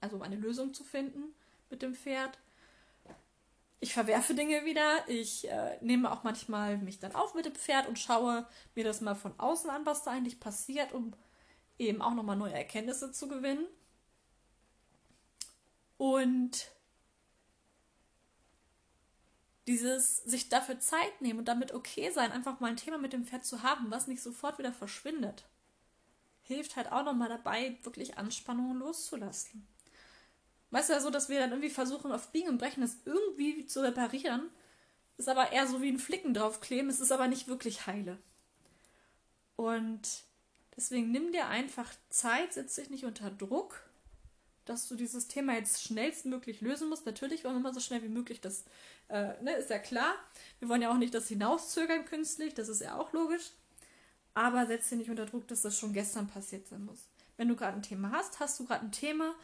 also 0.00 0.14
um 0.14 0.22
eine 0.22 0.36
Lösung 0.36 0.72
zu 0.72 0.84
finden 0.84 1.34
mit 1.68 1.82
dem 1.82 1.96
Pferd. 1.96 2.38
Ich 3.80 3.92
verwerfe 3.92 4.34
Dinge 4.34 4.64
wieder. 4.64 5.08
Ich 5.08 5.50
äh, 5.50 5.78
nehme 5.80 6.12
auch 6.12 6.22
manchmal 6.22 6.78
mich 6.78 7.00
dann 7.00 7.16
auf 7.16 7.34
mit 7.34 7.44
dem 7.44 7.56
Pferd 7.56 7.88
und 7.88 7.98
schaue 7.98 8.46
mir 8.76 8.84
das 8.84 9.00
mal 9.00 9.16
von 9.16 9.36
außen 9.36 9.68
an, 9.68 9.84
was 9.84 10.04
da 10.04 10.12
eigentlich 10.12 10.38
passiert, 10.38 10.92
um 10.92 11.12
eben 11.76 12.00
auch 12.00 12.14
nochmal 12.14 12.36
neue 12.36 12.54
Erkenntnisse 12.54 13.10
zu 13.10 13.26
gewinnen. 13.26 13.66
Und 15.96 16.70
dieses 19.66 20.18
sich 20.18 20.48
dafür 20.48 20.80
Zeit 20.80 21.20
nehmen 21.20 21.38
und 21.38 21.48
damit 21.48 21.72
okay 21.72 22.10
sein, 22.10 22.32
einfach 22.32 22.60
mal 22.60 22.70
ein 22.70 22.76
Thema 22.76 22.98
mit 22.98 23.12
dem 23.12 23.24
Pferd 23.24 23.44
zu 23.44 23.62
haben, 23.62 23.90
was 23.90 24.06
nicht 24.06 24.22
sofort 24.22 24.58
wieder 24.58 24.72
verschwindet, 24.72 25.44
hilft 26.42 26.76
halt 26.76 26.90
auch 26.90 27.04
nochmal 27.04 27.28
dabei, 27.28 27.78
wirklich 27.82 28.18
Anspannungen 28.18 28.78
loszulassen. 28.78 29.66
Weißt 30.70 30.88
du 30.88 30.94
ja 30.94 31.00
so, 31.00 31.10
dass 31.10 31.28
wir 31.28 31.38
dann 31.38 31.50
irgendwie 31.50 31.70
versuchen, 31.70 32.12
auf 32.12 32.30
Biegen 32.32 32.48
und 32.48 32.58
Brechen 32.58 32.80
das 32.80 32.96
irgendwie 33.04 33.66
zu 33.66 33.82
reparieren, 33.82 34.50
ist 35.16 35.28
aber 35.28 35.52
eher 35.52 35.66
so 35.66 35.82
wie 35.82 35.90
ein 35.90 35.98
Flicken 35.98 36.32
draufkleben, 36.32 36.88
es 36.88 37.00
ist 37.00 37.12
aber 37.12 37.28
nicht 37.28 37.48
wirklich 37.48 37.86
heile. 37.86 38.18
Und 39.56 40.24
deswegen 40.76 41.10
nimm 41.10 41.32
dir 41.32 41.48
einfach 41.48 41.92
Zeit, 42.08 42.54
setz 42.54 42.76
dich 42.76 42.88
nicht 42.88 43.04
unter 43.04 43.30
Druck 43.30 43.82
dass 44.64 44.88
du 44.88 44.94
dieses 44.94 45.28
Thema 45.28 45.54
jetzt 45.54 45.82
schnellstmöglich 45.82 46.60
lösen 46.60 46.88
musst. 46.88 47.06
Natürlich 47.06 47.44
wollen 47.44 47.54
wir 47.54 47.60
immer 47.60 47.74
so 47.74 47.80
schnell 47.80 48.02
wie 48.02 48.08
möglich 48.08 48.40
das, 48.40 48.64
äh, 49.08 49.42
ne, 49.42 49.54
ist 49.54 49.70
ja 49.70 49.78
klar. 49.78 50.14
Wir 50.58 50.68
wollen 50.68 50.82
ja 50.82 50.90
auch 50.90 50.98
nicht 50.98 51.14
das 51.14 51.28
hinauszögern 51.28 52.04
künstlich, 52.04 52.54
das 52.54 52.68
ist 52.68 52.80
ja 52.80 52.96
auch 52.98 53.12
logisch. 53.12 53.50
Aber 54.34 54.66
setz 54.66 54.88
dir 54.88 54.96
nicht 54.96 55.10
unter 55.10 55.26
Druck, 55.26 55.48
dass 55.48 55.62
das 55.62 55.78
schon 55.78 55.92
gestern 55.92 56.28
passiert 56.28 56.68
sein 56.68 56.84
muss. 56.84 57.08
Wenn 57.36 57.48
du 57.48 57.56
gerade 57.56 57.76
ein 57.76 57.82
Thema 57.82 58.12
hast, 58.12 58.38
hast 58.38 58.60
du 58.60 58.66
gerade 58.66 58.84
ein 58.84 58.92
Thema, 58.92 59.34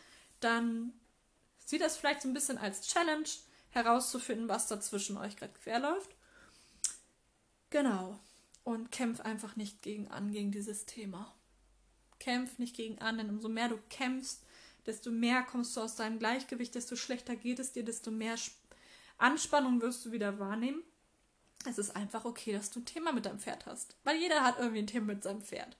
dann 0.41 0.93
sieh 1.65 1.79
das 1.79 1.97
vielleicht 1.97 2.23
so 2.23 2.29
ein 2.29 2.35
bisschen 2.35 2.59
als 2.59 2.83
Challenge, 2.83 3.29
herauszufinden, 3.77 4.49
was 4.49 4.67
da 4.67 4.81
zwischen 4.81 5.17
euch 5.17 5.37
gerade 5.37 5.53
querläuft. 5.53 6.11
Genau. 7.71 8.19
Und 8.65 8.91
kämpf 8.91 9.21
einfach 9.21 9.55
nicht 9.55 9.83
gegen 9.83 10.09
an, 10.09 10.33
gegen 10.33 10.51
dieses 10.51 10.87
Thema. 10.87 11.33
Kämpf 12.19 12.59
nicht 12.59 12.75
gegen 12.75 12.99
an, 12.99 13.19
denn 13.19 13.31
umso 13.31 13.49
mehr 13.49 13.69
du 13.69 13.79
kämpfst, 13.91 14.43
desto 14.87 15.11
mehr 15.11 15.43
kommst 15.43 15.76
du 15.76 15.81
aus 15.81 15.97
deinem 15.97 16.19
Gleichgewicht, 16.19 16.75
desto 16.75 16.97
schlechter 16.97 17.37
geht 17.37 17.59
es 17.59 17.73
dir, 17.73 17.85
desto 17.85 18.11
mehr 18.11 18.37
Anspannung 19.19 19.81
wirst 19.81 20.05
du 20.05 20.12
wieder 20.12 20.38
wahrnehmen. 20.38 20.83
Es 21.69 21.78
ist 21.78 21.97
einfach 21.97 22.25
okay, 22.25 22.52
dass 22.52 22.71
du 22.71 22.81
ein 22.81 22.87
Thema 22.87 23.12
mit 23.12 23.26
deinem 23.26 23.40
Pferd 23.40 23.66
hast. 23.66 23.97
Weil 24.05 24.16
jeder 24.16 24.43
hat 24.43 24.59
irgendwie 24.59 24.81
ein 24.81 24.87
Thema 24.87 25.07
mit 25.07 25.23
seinem 25.23 25.43
Pferd. 25.43 25.76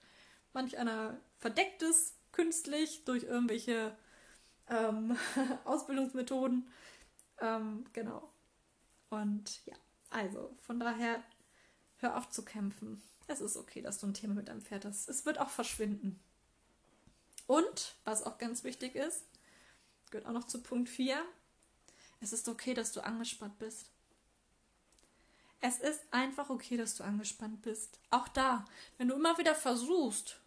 Manch 0.53 0.77
einer 0.77 1.19
verdeckt 1.37 1.81
es 1.81 2.15
künstlich 2.31 3.05
durch 3.05 3.23
irgendwelche 3.23 3.95
ähm, 4.69 5.17
Ausbildungsmethoden. 5.65 6.67
Ähm, 7.39 7.85
genau. 7.93 8.31
Und 9.09 9.65
ja, 9.65 9.75
also 10.09 10.55
von 10.61 10.79
daher, 10.79 11.23
hör 11.97 12.17
auf 12.17 12.29
zu 12.29 12.43
kämpfen. 12.43 13.01
Es 13.27 13.41
ist 13.41 13.57
okay, 13.57 13.81
dass 13.81 13.99
du 13.99 14.07
ein 14.07 14.13
Thema 14.13 14.33
mit 14.33 14.47
deinem 14.49 14.61
Pferd 14.61 14.85
hast. 14.85 15.09
Es 15.09 15.25
wird 15.25 15.39
auch 15.39 15.49
verschwinden. 15.49 16.19
Und, 17.47 17.95
was 18.03 18.23
auch 18.23 18.37
ganz 18.37 18.63
wichtig 18.63 18.95
ist, 18.95 19.23
gehört 20.11 20.27
auch 20.27 20.33
noch 20.33 20.45
zu 20.45 20.61
Punkt 20.61 20.89
4, 20.89 21.21
es 22.19 22.33
ist 22.33 22.47
okay, 22.49 22.73
dass 22.73 22.91
du 22.91 23.01
angespannt 23.01 23.57
bist. 23.59 23.91
Es 25.59 25.79
ist 25.79 26.01
einfach 26.11 26.49
okay, 26.49 26.77
dass 26.77 26.95
du 26.95 27.03
angespannt 27.03 27.61
bist. 27.61 27.99
Auch 28.11 28.27
da, 28.27 28.65
wenn 28.97 29.07
du 29.07 29.15
immer 29.15 29.37
wieder 29.37 29.55
versuchst, 29.55 30.39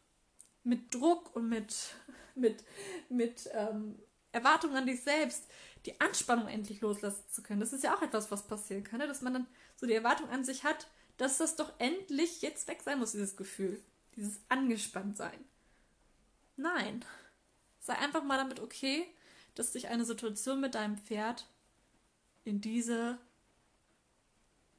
mit 0.62 0.94
Druck 0.94 1.34
und 1.34 1.48
mit, 1.48 1.94
mit, 2.34 2.64
mit 3.08 3.48
ähm, 3.52 3.98
Erwartungen 4.32 4.76
an 4.76 4.86
dich 4.86 5.02
selbst 5.02 5.44
die 5.86 6.00
Anspannung 6.00 6.48
endlich 6.48 6.80
loslassen 6.80 7.24
zu 7.30 7.42
können. 7.42 7.60
Das 7.60 7.72
ist 7.72 7.82
ja 7.82 7.96
auch 7.96 8.02
etwas, 8.02 8.30
was 8.30 8.46
passieren 8.46 8.84
kann, 8.84 8.98
ne? 8.98 9.08
dass 9.08 9.22
man 9.22 9.32
dann 9.32 9.46
so 9.76 9.86
die 9.86 9.94
Erwartung 9.94 10.28
an 10.28 10.44
sich 10.44 10.64
hat, 10.64 10.86
dass 11.16 11.38
das 11.38 11.56
doch 11.56 11.72
endlich 11.78 12.42
jetzt 12.42 12.68
weg 12.68 12.82
sein 12.82 12.98
muss, 12.98 13.12
dieses 13.12 13.36
Gefühl, 13.36 13.82
dieses 14.16 14.40
Angespanntsein. 14.48 15.44
Nein. 16.61 17.05
Sei 17.81 17.94
einfach 17.94 18.23
mal 18.23 18.37
damit 18.37 18.61
okay, 18.61 19.07
dass 19.55 19.73
dich 19.73 19.88
eine 19.88 20.05
Situation 20.05 20.61
mit 20.61 20.75
deinem 20.75 20.99
Pferd 20.99 21.49
in 22.44 22.61
diese, 22.61 23.18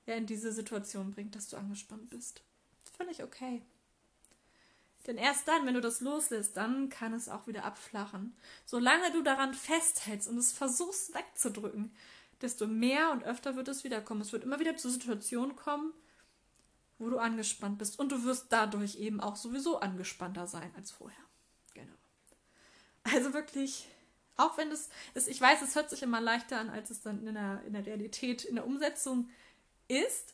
ja, 0.06 0.14
in 0.14 0.28
diese 0.28 0.52
Situation 0.52 1.12
bringt, 1.12 1.36
dass 1.36 1.50
du 1.50 1.58
angespannt 1.58 2.10
bist. 2.12 2.42
Völlig 2.96 3.24
okay. 3.24 3.64
Denn 5.08 5.18
erst 5.18 5.48
dann, 5.48 5.66
wenn 5.66 5.74
du 5.74 5.82
das 5.82 6.02
loslässt, 6.02 6.56
dann 6.56 6.90
kann 6.90 7.14
es 7.14 7.28
auch 7.28 7.48
wieder 7.48 7.64
abflachen. 7.66 8.36
Solange 8.66 9.12
du 9.12 9.24
daran 9.24 9.56
festhältst 9.56 10.28
und 10.28 10.38
es 10.38 10.52
versuchst 10.52 11.16
wegzudrücken, 11.16 11.92
desto 12.42 12.68
mehr 12.68 13.12
und 13.12 13.24
öfter 13.24 13.56
wird 13.56 13.68
es 13.68 13.84
wiederkommen. 13.84 14.22
Es 14.22 14.32
wird 14.32 14.44
immer 14.44 14.60
wieder 14.60 14.78
zu 14.78 14.92
Situationen 14.92 15.56
kommen, 15.56 15.94
wo 17.00 17.10
du 17.10 17.18
angespannt 17.18 17.80
bist. 17.80 17.98
Und 17.98 18.12
du 18.12 18.24
wirst 18.24 18.48
dadurch 18.50 19.00
eben 19.00 19.20
auch 19.20 19.36
sowieso 19.36 19.80
angespannter 19.80 20.46
sein 20.46 20.72
als 20.76 20.92
vorher. 20.92 21.31
Also 23.04 23.34
wirklich, 23.34 23.88
auch 24.38 24.58
wenn 24.58 24.72
es 24.72 24.90
ist, 25.14 25.28
ich 25.28 25.42
weiß, 25.42 25.62
es 25.62 25.76
hört 25.76 25.90
sich 25.90 26.04
immer 26.04 26.22
leichter 26.22 26.60
an, 26.60 26.70
als 26.70 26.90
es 26.90 27.02
dann 27.02 27.26
in 27.28 27.34
der, 27.34 27.62
in 27.66 27.74
der 27.74 27.86
Realität, 27.86 28.46
in 28.46 28.56
der 28.56 28.66
Umsetzung 28.66 29.30
ist. 29.88 30.34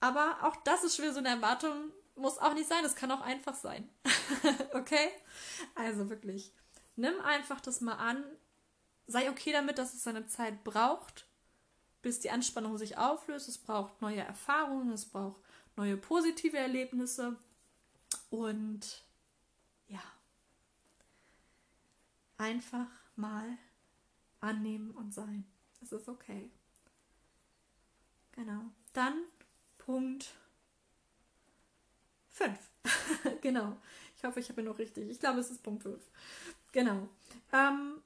Aber 0.00 0.38
auch 0.42 0.56
das 0.64 0.84
ist 0.84 0.96
schon 0.96 1.04
wieder 1.04 1.14
so 1.14 1.20
eine 1.20 1.30
Erwartung, 1.30 1.90
muss 2.16 2.38
auch 2.38 2.54
nicht 2.54 2.68
sein, 2.68 2.84
es 2.84 2.94
kann 2.94 3.10
auch 3.10 3.22
einfach 3.22 3.54
sein. 3.54 3.88
okay? 4.72 5.10
Also 5.74 6.10
wirklich, 6.10 6.52
nimm 6.96 7.20
einfach 7.20 7.60
das 7.60 7.80
mal 7.80 7.94
an, 7.94 8.22
sei 9.06 9.30
okay 9.30 9.52
damit, 9.52 9.78
dass 9.78 9.94
es 9.94 10.04
seine 10.04 10.26
Zeit 10.26 10.64
braucht, 10.64 11.26
bis 12.02 12.20
die 12.20 12.30
Anspannung 12.30 12.78
sich 12.78 12.98
auflöst. 12.98 13.48
Es 13.48 13.58
braucht 13.58 14.00
neue 14.00 14.20
Erfahrungen, 14.20 14.92
es 14.92 15.06
braucht 15.06 15.40
neue 15.76 15.96
positive 15.96 16.56
Erlebnisse 16.56 17.36
und 18.30 19.02
einfach 22.38 22.88
mal 23.16 23.58
annehmen 24.40 24.90
und 24.92 25.14
sein. 25.14 25.44
Es 25.82 25.92
ist 25.92 26.08
okay. 26.08 26.50
Genau. 28.32 28.62
Dann 28.92 29.22
Punkt 29.78 30.34
5. 32.30 32.58
genau. 33.40 33.76
Ich 34.16 34.24
hoffe, 34.24 34.40
ich 34.40 34.48
habe 34.48 34.60
ihn 34.60 34.66
noch 34.66 34.78
richtig. 34.78 35.08
Ich 35.10 35.20
glaube, 35.20 35.40
es 35.40 35.50
ist 35.50 35.62
Punkt 35.62 35.82
5. 35.82 36.02
Genau. 36.72 37.08
Ähm, 37.52 38.02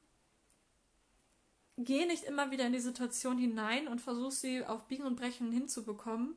geh 1.79 2.05
nicht 2.07 2.25
immer 2.25 2.51
wieder 2.51 2.67
in 2.67 2.73
die 2.73 2.81
Situation 2.81 3.38
hinein 3.38 3.88
und 3.88 4.01
versuch 4.01 4.33
sie 4.33 4.64
auf 4.64 4.87
Biegen 4.88 5.07
und 5.07 5.17
Brechen 5.17 5.53
hinzubekommen, 5.53 6.37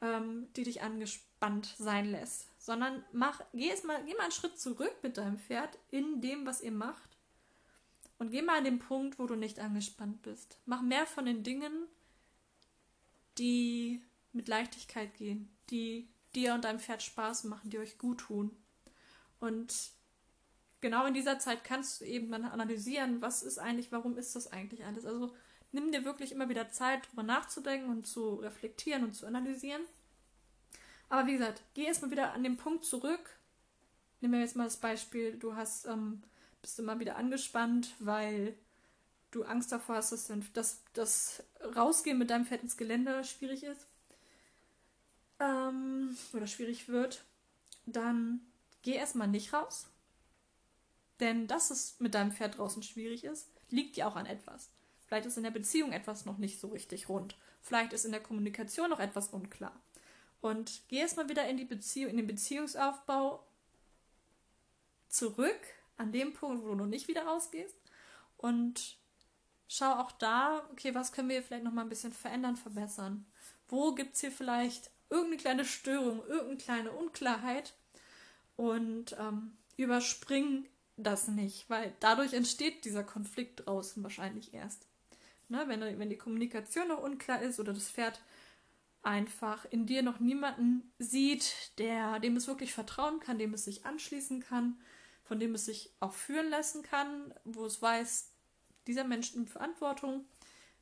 ähm, 0.00 0.48
die 0.56 0.64
dich 0.64 0.82
angespannt 0.82 1.74
sein 1.78 2.10
lässt. 2.10 2.48
Sondern 2.58 3.04
mach, 3.12 3.40
geh, 3.52 3.72
mal, 3.84 4.04
geh 4.04 4.14
mal 4.14 4.22
einen 4.22 4.32
Schritt 4.32 4.58
zurück 4.58 4.94
mit 5.02 5.16
deinem 5.16 5.38
Pferd 5.38 5.78
in 5.90 6.20
dem, 6.20 6.46
was 6.46 6.60
ihr 6.60 6.72
macht 6.72 7.11
und 8.22 8.30
geh 8.30 8.40
mal 8.40 8.58
an 8.58 8.64
den 8.64 8.78
Punkt, 8.78 9.18
wo 9.18 9.26
du 9.26 9.34
nicht 9.34 9.58
angespannt 9.58 10.22
bist. 10.22 10.56
Mach 10.64 10.80
mehr 10.80 11.06
von 11.06 11.26
den 11.26 11.42
Dingen, 11.42 11.72
die 13.36 14.00
mit 14.32 14.46
Leichtigkeit 14.46 15.12
gehen, 15.16 15.50
die 15.70 16.08
dir 16.32 16.54
und 16.54 16.62
deinem 16.62 16.78
Pferd 16.78 17.02
Spaß 17.02 17.42
machen, 17.44 17.70
die 17.70 17.80
euch 17.80 17.98
gut 17.98 18.20
tun. 18.20 18.56
Und 19.40 19.90
genau 20.80 21.04
in 21.04 21.14
dieser 21.14 21.40
Zeit 21.40 21.64
kannst 21.64 22.00
du 22.00 22.04
eben 22.04 22.30
dann 22.30 22.44
analysieren, 22.44 23.20
was 23.20 23.42
ist 23.42 23.58
eigentlich, 23.58 23.90
warum 23.90 24.16
ist 24.16 24.36
das 24.36 24.52
eigentlich 24.52 24.84
alles. 24.84 25.04
Also 25.04 25.34
nimm 25.72 25.90
dir 25.90 26.04
wirklich 26.04 26.30
immer 26.30 26.48
wieder 26.48 26.70
Zeit, 26.70 27.06
darüber 27.06 27.24
nachzudenken 27.24 27.90
und 27.90 28.06
zu 28.06 28.36
reflektieren 28.36 29.02
und 29.02 29.14
zu 29.14 29.26
analysieren. 29.26 29.82
Aber 31.08 31.26
wie 31.26 31.32
gesagt, 31.32 31.64
geh 31.74 31.86
erstmal 31.86 32.12
wieder 32.12 32.34
an 32.34 32.44
den 32.44 32.56
Punkt 32.56 32.84
zurück. 32.84 33.36
Nehmen 34.20 34.34
wir 34.34 34.40
jetzt 34.42 34.54
mal 34.54 34.62
das 34.62 34.76
Beispiel, 34.76 35.36
du 35.36 35.56
hast 35.56 35.86
ähm, 35.86 36.22
bist 36.62 36.78
immer 36.78 36.98
wieder 37.00 37.16
angespannt, 37.16 37.94
weil 37.98 38.56
du 39.32 39.42
Angst 39.42 39.72
davor 39.72 39.96
hast, 39.96 40.12
dass 40.12 40.30
das, 40.52 40.82
das 40.92 41.42
Rausgehen 41.76 42.18
mit 42.18 42.30
deinem 42.30 42.46
Pferd 42.46 42.62
ins 42.62 42.76
Gelände 42.76 43.24
schwierig 43.24 43.64
ist 43.64 43.86
ähm, 45.40 46.16
oder 46.32 46.46
schwierig 46.46 46.88
wird, 46.88 47.24
dann 47.86 48.40
geh 48.82 48.94
erstmal 48.94 49.28
nicht 49.28 49.52
raus. 49.52 49.88
Denn 51.20 51.46
dass 51.46 51.70
es 51.70 51.98
mit 51.98 52.14
deinem 52.14 52.32
Pferd 52.32 52.58
draußen 52.58 52.82
schwierig 52.82 53.24
ist, 53.24 53.48
liegt 53.68 53.96
ja 53.96 54.06
auch 54.06 54.16
an 54.16 54.26
etwas. 54.26 54.70
Vielleicht 55.06 55.26
ist 55.26 55.36
in 55.36 55.42
der 55.42 55.50
Beziehung 55.50 55.92
etwas 55.92 56.24
noch 56.24 56.38
nicht 56.38 56.60
so 56.60 56.68
richtig 56.68 57.08
rund. 57.08 57.36
Vielleicht 57.60 57.92
ist 57.92 58.04
in 58.04 58.12
der 58.12 58.22
Kommunikation 58.22 58.90
noch 58.90 59.00
etwas 59.00 59.28
unklar. 59.28 59.78
Und 60.40 60.82
geh 60.88 60.98
erstmal 60.98 61.28
wieder 61.28 61.46
in, 61.48 61.56
die 61.56 61.64
Beziehung, 61.64 62.10
in 62.10 62.16
den 62.16 62.26
Beziehungsaufbau 62.26 63.46
zurück, 65.08 65.60
an 65.96 66.12
dem 66.12 66.32
Punkt, 66.32 66.62
wo 66.62 66.68
du 66.68 66.74
noch 66.74 66.86
nicht 66.86 67.08
wieder 67.08 67.24
rausgehst. 67.24 67.76
Und 68.36 68.98
schau 69.68 69.92
auch 69.94 70.12
da, 70.12 70.68
okay, 70.72 70.94
was 70.94 71.12
können 71.12 71.28
wir 71.28 71.42
vielleicht 71.42 71.64
noch 71.64 71.72
mal 71.72 71.82
ein 71.82 71.88
bisschen 71.88 72.12
verändern, 72.12 72.56
verbessern? 72.56 73.26
Wo 73.68 73.94
gibt 73.94 74.14
es 74.14 74.20
hier 74.20 74.32
vielleicht 74.32 74.90
irgendeine 75.10 75.36
kleine 75.38 75.64
Störung, 75.64 76.20
irgendeine 76.26 76.56
kleine 76.58 76.92
Unklarheit? 76.92 77.74
Und 78.56 79.16
ähm, 79.18 79.56
überspring 79.76 80.68
das 80.96 81.28
nicht, 81.28 81.68
weil 81.70 81.94
dadurch 82.00 82.32
entsteht 82.32 82.84
dieser 82.84 83.04
Konflikt 83.04 83.66
draußen 83.66 84.02
wahrscheinlich 84.02 84.52
erst. 84.54 84.86
Ne, 85.48 85.64
wenn, 85.66 85.80
wenn 85.98 86.10
die 86.10 86.16
Kommunikation 86.16 86.88
noch 86.88 87.02
unklar 87.02 87.42
ist 87.42 87.60
oder 87.60 87.72
das 87.72 87.90
Pferd 87.90 88.20
einfach 89.02 89.66
in 89.70 89.86
dir 89.86 90.02
noch 90.02 90.20
niemanden 90.20 90.92
sieht, 90.98 91.78
der, 91.78 92.20
dem 92.20 92.36
es 92.36 92.46
wirklich 92.46 92.72
vertrauen 92.72 93.20
kann, 93.20 93.38
dem 93.38 93.52
es 93.52 93.64
sich 93.64 93.84
anschließen 93.84 94.40
kann, 94.40 94.80
von 95.32 95.40
dem 95.40 95.54
es 95.54 95.64
sich 95.64 95.90
auch 95.98 96.12
führen 96.12 96.50
lassen 96.50 96.82
kann, 96.82 97.32
wo 97.44 97.64
es 97.64 97.80
weiß, 97.80 98.28
dieser 98.86 99.04
Mensch 99.04 99.34
nimmt 99.34 99.48
Verantwortung, 99.48 100.26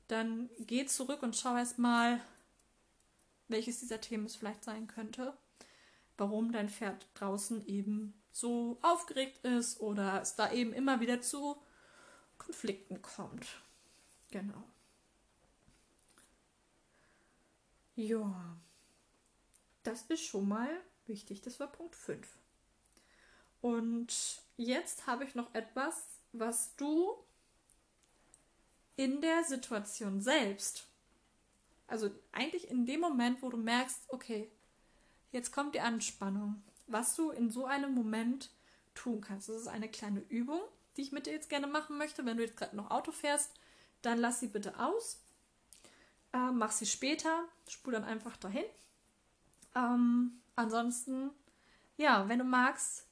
dann 0.08 0.50
geh 0.58 0.86
zurück 0.86 1.22
und 1.22 1.36
schau 1.36 1.56
erst 1.56 1.78
mal, 1.78 2.20
welches 3.46 3.78
dieser 3.78 4.00
Themen 4.00 4.26
es 4.26 4.34
vielleicht 4.34 4.64
sein 4.64 4.88
könnte, 4.88 5.38
warum 6.16 6.50
dein 6.50 6.68
Pferd 6.68 7.06
draußen 7.14 7.64
eben 7.68 8.20
so 8.32 8.80
aufgeregt 8.82 9.38
ist 9.44 9.78
oder 9.78 10.20
es 10.20 10.34
da 10.34 10.50
eben 10.50 10.72
immer 10.72 10.98
wieder 10.98 11.20
zu 11.20 11.56
Konflikten 12.36 13.00
kommt. 13.02 13.46
Genau. 14.32 14.64
Ja, 17.94 18.56
das 19.84 20.02
ist 20.08 20.24
schon 20.24 20.48
mal 20.48 20.80
wichtig. 21.06 21.40
Das 21.40 21.60
war 21.60 21.70
Punkt 21.70 21.94
5. 21.94 22.39
Und 23.60 24.42
jetzt 24.56 25.06
habe 25.06 25.24
ich 25.24 25.34
noch 25.34 25.54
etwas, 25.54 26.06
was 26.32 26.74
du 26.76 27.14
in 28.96 29.20
der 29.20 29.44
Situation 29.44 30.20
selbst, 30.20 30.86
also 31.86 32.10
eigentlich 32.32 32.70
in 32.70 32.86
dem 32.86 33.00
Moment, 33.00 33.42
wo 33.42 33.48
du 33.48 33.56
merkst, 33.56 34.04
okay, 34.08 34.50
jetzt 35.32 35.52
kommt 35.52 35.74
die 35.74 35.80
Anspannung, 35.80 36.62
was 36.86 37.16
du 37.16 37.30
in 37.30 37.50
so 37.50 37.66
einem 37.66 37.94
Moment 37.94 38.50
tun 38.94 39.20
kannst. 39.20 39.48
Das 39.48 39.56
ist 39.56 39.68
eine 39.68 39.88
kleine 39.88 40.20
Übung, 40.28 40.60
die 40.96 41.02
ich 41.02 41.12
mit 41.12 41.26
dir 41.26 41.32
jetzt 41.32 41.48
gerne 41.48 41.66
machen 41.66 41.98
möchte. 41.98 42.24
Wenn 42.24 42.36
du 42.36 42.44
jetzt 42.44 42.56
gerade 42.56 42.76
noch 42.76 42.90
Auto 42.90 43.12
fährst, 43.12 43.52
dann 44.02 44.18
lass 44.18 44.40
sie 44.40 44.48
bitte 44.48 44.78
aus. 44.78 45.20
Äh, 46.32 46.50
mach 46.52 46.70
sie 46.70 46.86
später, 46.86 47.44
spul 47.68 47.92
dann 47.92 48.04
einfach 48.04 48.36
dahin. 48.36 48.64
Ähm, 49.74 50.40
ansonsten, 50.56 51.30
ja, 51.96 52.28
wenn 52.28 52.38
du 52.38 52.44
magst, 52.44 53.06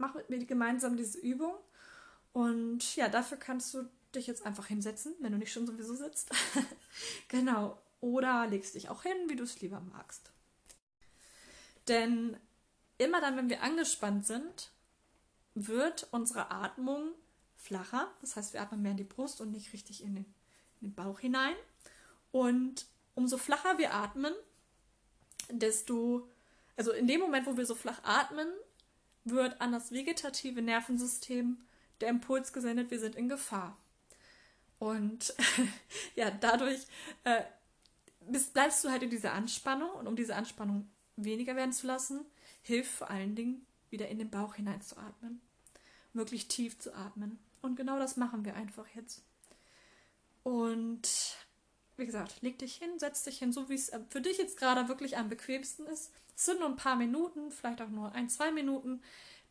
mach 0.00 0.14
mit 0.14 0.30
mir 0.30 0.44
gemeinsam 0.44 0.96
diese 0.96 1.18
Übung. 1.18 1.54
Und 2.32 2.96
ja, 2.96 3.08
dafür 3.08 3.38
kannst 3.38 3.74
du 3.74 3.88
dich 4.14 4.26
jetzt 4.26 4.44
einfach 4.44 4.66
hinsetzen, 4.66 5.14
wenn 5.20 5.32
du 5.32 5.38
nicht 5.38 5.52
schon 5.52 5.66
sowieso 5.66 5.94
sitzt. 5.94 6.30
genau. 7.28 7.80
Oder 8.00 8.46
legst 8.46 8.74
dich 8.74 8.88
auch 8.88 9.02
hin, 9.02 9.16
wie 9.28 9.36
du 9.36 9.44
es 9.44 9.60
lieber 9.60 9.80
magst. 9.80 10.32
Denn 11.86 12.36
immer 12.98 13.20
dann, 13.20 13.36
wenn 13.36 13.50
wir 13.50 13.62
angespannt 13.62 14.26
sind, 14.26 14.70
wird 15.54 16.08
unsere 16.10 16.50
Atmung 16.50 17.12
flacher. 17.56 18.10
Das 18.20 18.36
heißt, 18.36 18.52
wir 18.52 18.62
atmen 18.62 18.82
mehr 18.82 18.92
in 18.92 18.96
die 18.96 19.04
Brust 19.04 19.40
und 19.40 19.52
nicht 19.52 19.72
richtig 19.72 20.02
in 20.02 20.14
den, 20.14 20.24
in 20.80 20.88
den 20.88 20.94
Bauch 20.94 21.20
hinein. 21.20 21.54
Und 22.32 22.86
umso 23.14 23.36
flacher 23.36 23.76
wir 23.78 23.92
atmen, 23.92 24.32
desto, 25.50 26.28
also 26.76 26.92
in 26.92 27.06
dem 27.06 27.20
Moment, 27.20 27.46
wo 27.46 27.56
wir 27.56 27.66
so 27.66 27.74
flach 27.74 28.02
atmen, 28.04 28.48
wird 29.24 29.60
an 29.60 29.72
das 29.72 29.92
vegetative 29.92 30.62
Nervensystem 30.62 31.58
der 32.00 32.08
Impuls 32.08 32.52
gesendet, 32.52 32.90
wir 32.90 32.98
sind 32.98 33.14
in 33.14 33.28
Gefahr. 33.28 33.76
Und 34.78 35.34
ja, 36.16 36.30
dadurch 36.30 36.86
äh, 37.24 37.42
bist, 38.20 38.54
bleibst 38.54 38.82
du 38.84 38.90
halt 38.90 39.02
in 39.02 39.10
dieser 39.10 39.32
Anspannung 39.32 39.90
und 39.90 40.06
um 40.06 40.16
diese 40.16 40.34
Anspannung 40.34 40.88
weniger 41.16 41.56
werden 41.56 41.72
zu 41.72 41.86
lassen, 41.86 42.24
hilft 42.62 42.92
vor 42.92 43.10
allen 43.10 43.34
Dingen 43.34 43.66
wieder 43.90 44.08
in 44.08 44.18
den 44.18 44.30
Bauch 44.30 44.54
hineinzuatmen. 44.54 45.40
Wirklich 46.12 46.48
tief 46.48 46.78
zu 46.78 46.94
atmen. 46.94 47.38
Und 47.62 47.76
genau 47.76 47.98
das 47.98 48.16
machen 48.16 48.44
wir 48.44 48.56
einfach 48.56 48.86
jetzt. 48.94 49.22
Und 50.42 51.36
wie 52.00 52.06
gesagt, 52.06 52.42
leg 52.42 52.58
dich 52.58 52.74
hin, 52.74 52.98
setz 52.98 53.22
dich 53.22 53.38
hin, 53.38 53.52
so 53.52 53.68
wie 53.68 53.74
es 53.74 53.92
für 54.08 54.20
dich 54.20 54.38
jetzt 54.38 54.58
gerade 54.58 54.88
wirklich 54.88 55.16
am 55.16 55.28
bequemsten 55.28 55.86
ist. 55.86 56.10
Es 56.34 56.46
sind 56.46 56.58
nur 56.58 56.68
ein 56.68 56.76
paar 56.76 56.96
Minuten, 56.96 57.50
vielleicht 57.52 57.80
auch 57.82 57.88
nur 57.88 58.12
ein, 58.12 58.28
zwei 58.28 58.50
Minuten. 58.50 59.02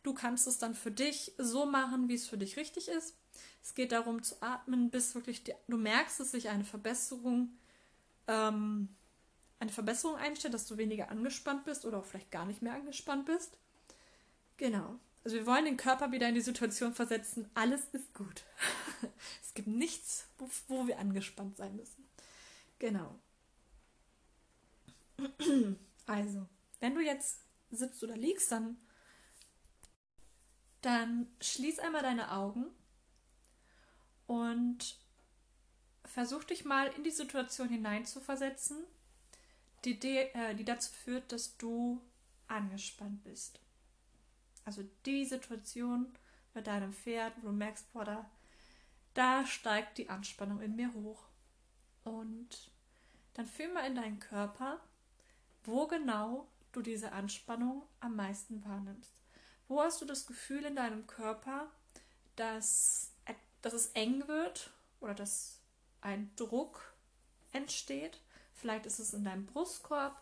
Du 0.02 0.12
kannst 0.12 0.46
es 0.46 0.58
dann 0.58 0.74
für 0.74 0.90
dich 0.90 1.32
so 1.38 1.64
machen, 1.64 2.08
wie 2.08 2.14
es 2.14 2.28
für 2.28 2.36
dich 2.36 2.56
richtig 2.56 2.88
ist. 2.88 3.16
Es 3.62 3.74
geht 3.74 3.92
darum 3.92 4.22
zu 4.22 4.42
atmen, 4.42 4.90
bis 4.90 5.14
wirklich 5.14 5.44
die, 5.44 5.54
du 5.68 5.76
merkst, 5.76 6.20
dass 6.20 6.32
sich 6.32 6.48
eine 6.48 6.64
Verbesserung, 6.64 7.50
ähm, 8.26 8.88
eine 9.58 9.70
Verbesserung 9.70 10.16
einstellt, 10.16 10.54
dass 10.54 10.66
du 10.66 10.78
weniger 10.78 11.10
angespannt 11.10 11.64
bist 11.64 11.84
oder 11.84 11.98
auch 11.98 12.04
vielleicht 12.04 12.30
gar 12.30 12.46
nicht 12.46 12.62
mehr 12.62 12.74
angespannt 12.74 13.26
bist. 13.26 13.58
Genau. 14.56 14.98
Also 15.22 15.36
wir 15.36 15.46
wollen 15.46 15.66
den 15.66 15.76
Körper 15.76 16.12
wieder 16.12 16.28
in 16.28 16.34
die 16.34 16.40
Situation 16.40 16.94
versetzen, 16.94 17.48
alles 17.54 17.82
ist 17.92 18.14
gut. 18.14 18.42
es 19.42 19.54
gibt 19.54 19.68
nichts, 19.68 20.26
wo 20.68 20.86
wir 20.86 20.98
angespannt 20.98 21.58
sein 21.58 21.76
müssen. 21.76 22.09
Genau. 22.80 23.20
Also, 26.06 26.48
wenn 26.80 26.96
du 26.96 27.02
jetzt 27.02 27.44
sitzt 27.70 28.02
oder 28.02 28.16
liegst, 28.16 28.50
dann, 28.50 28.76
dann 30.80 31.28
schließ 31.40 31.78
einmal 31.78 32.02
deine 32.02 32.32
Augen 32.32 32.66
und 34.26 34.98
versuch 36.04 36.42
dich 36.42 36.64
mal 36.64 36.88
in 36.88 37.04
die 37.04 37.12
Situation 37.12 37.68
hineinzuversetzen, 37.68 38.82
die, 39.84 40.00
die, 40.00 40.16
äh, 40.16 40.56
die 40.56 40.64
dazu 40.64 40.90
führt, 40.90 41.30
dass 41.30 41.56
du 41.58 42.02
angespannt 42.48 43.22
bist. 43.22 43.60
Also 44.64 44.82
die 45.06 45.24
Situation 45.26 46.12
bei 46.54 46.60
deinem 46.60 46.92
Pferd, 46.92 47.34
wo 47.36 47.48
du 47.48 47.52
merkst, 47.52 47.92
boah, 47.92 48.04
da, 48.04 48.30
da 49.14 49.46
steigt 49.46 49.98
die 49.98 50.08
Anspannung 50.08 50.60
in 50.60 50.74
mir 50.74 50.92
hoch. 50.92 51.30
Und 52.04 52.70
dann 53.34 53.46
fühl 53.46 53.72
mal 53.72 53.86
in 53.86 53.94
deinen 53.94 54.18
Körper, 54.18 54.80
wo 55.64 55.86
genau 55.86 56.48
du 56.72 56.82
diese 56.82 57.12
Anspannung 57.12 57.82
am 58.00 58.16
meisten 58.16 58.64
wahrnimmst. 58.64 59.12
Wo 59.68 59.80
hast 59.80 60.00
du 60.00 60.04
das 60.04 60.26
Gefühl 60.26 60.64
in 60.64 60.76
deinem 60.76 61.06
Körper, 61.06 61.70
dass 62.36 63.10
dass 63.62 63.72
es 63.72 63.88
eng 63.88 64.26
wird 64.28 64.70
oder 65.00 65.14
dass 65.14 65.60
ein 66.00 66.30
Druck 66.36 66.94
entsteht. 67.52 68.20
Vielleicht 68.54 68.86
ist 68.86 68.98
es 68.98 69.14
in 69.14 69.24
deinem 69.24 69.46
Brustkorb, 69.46 70.20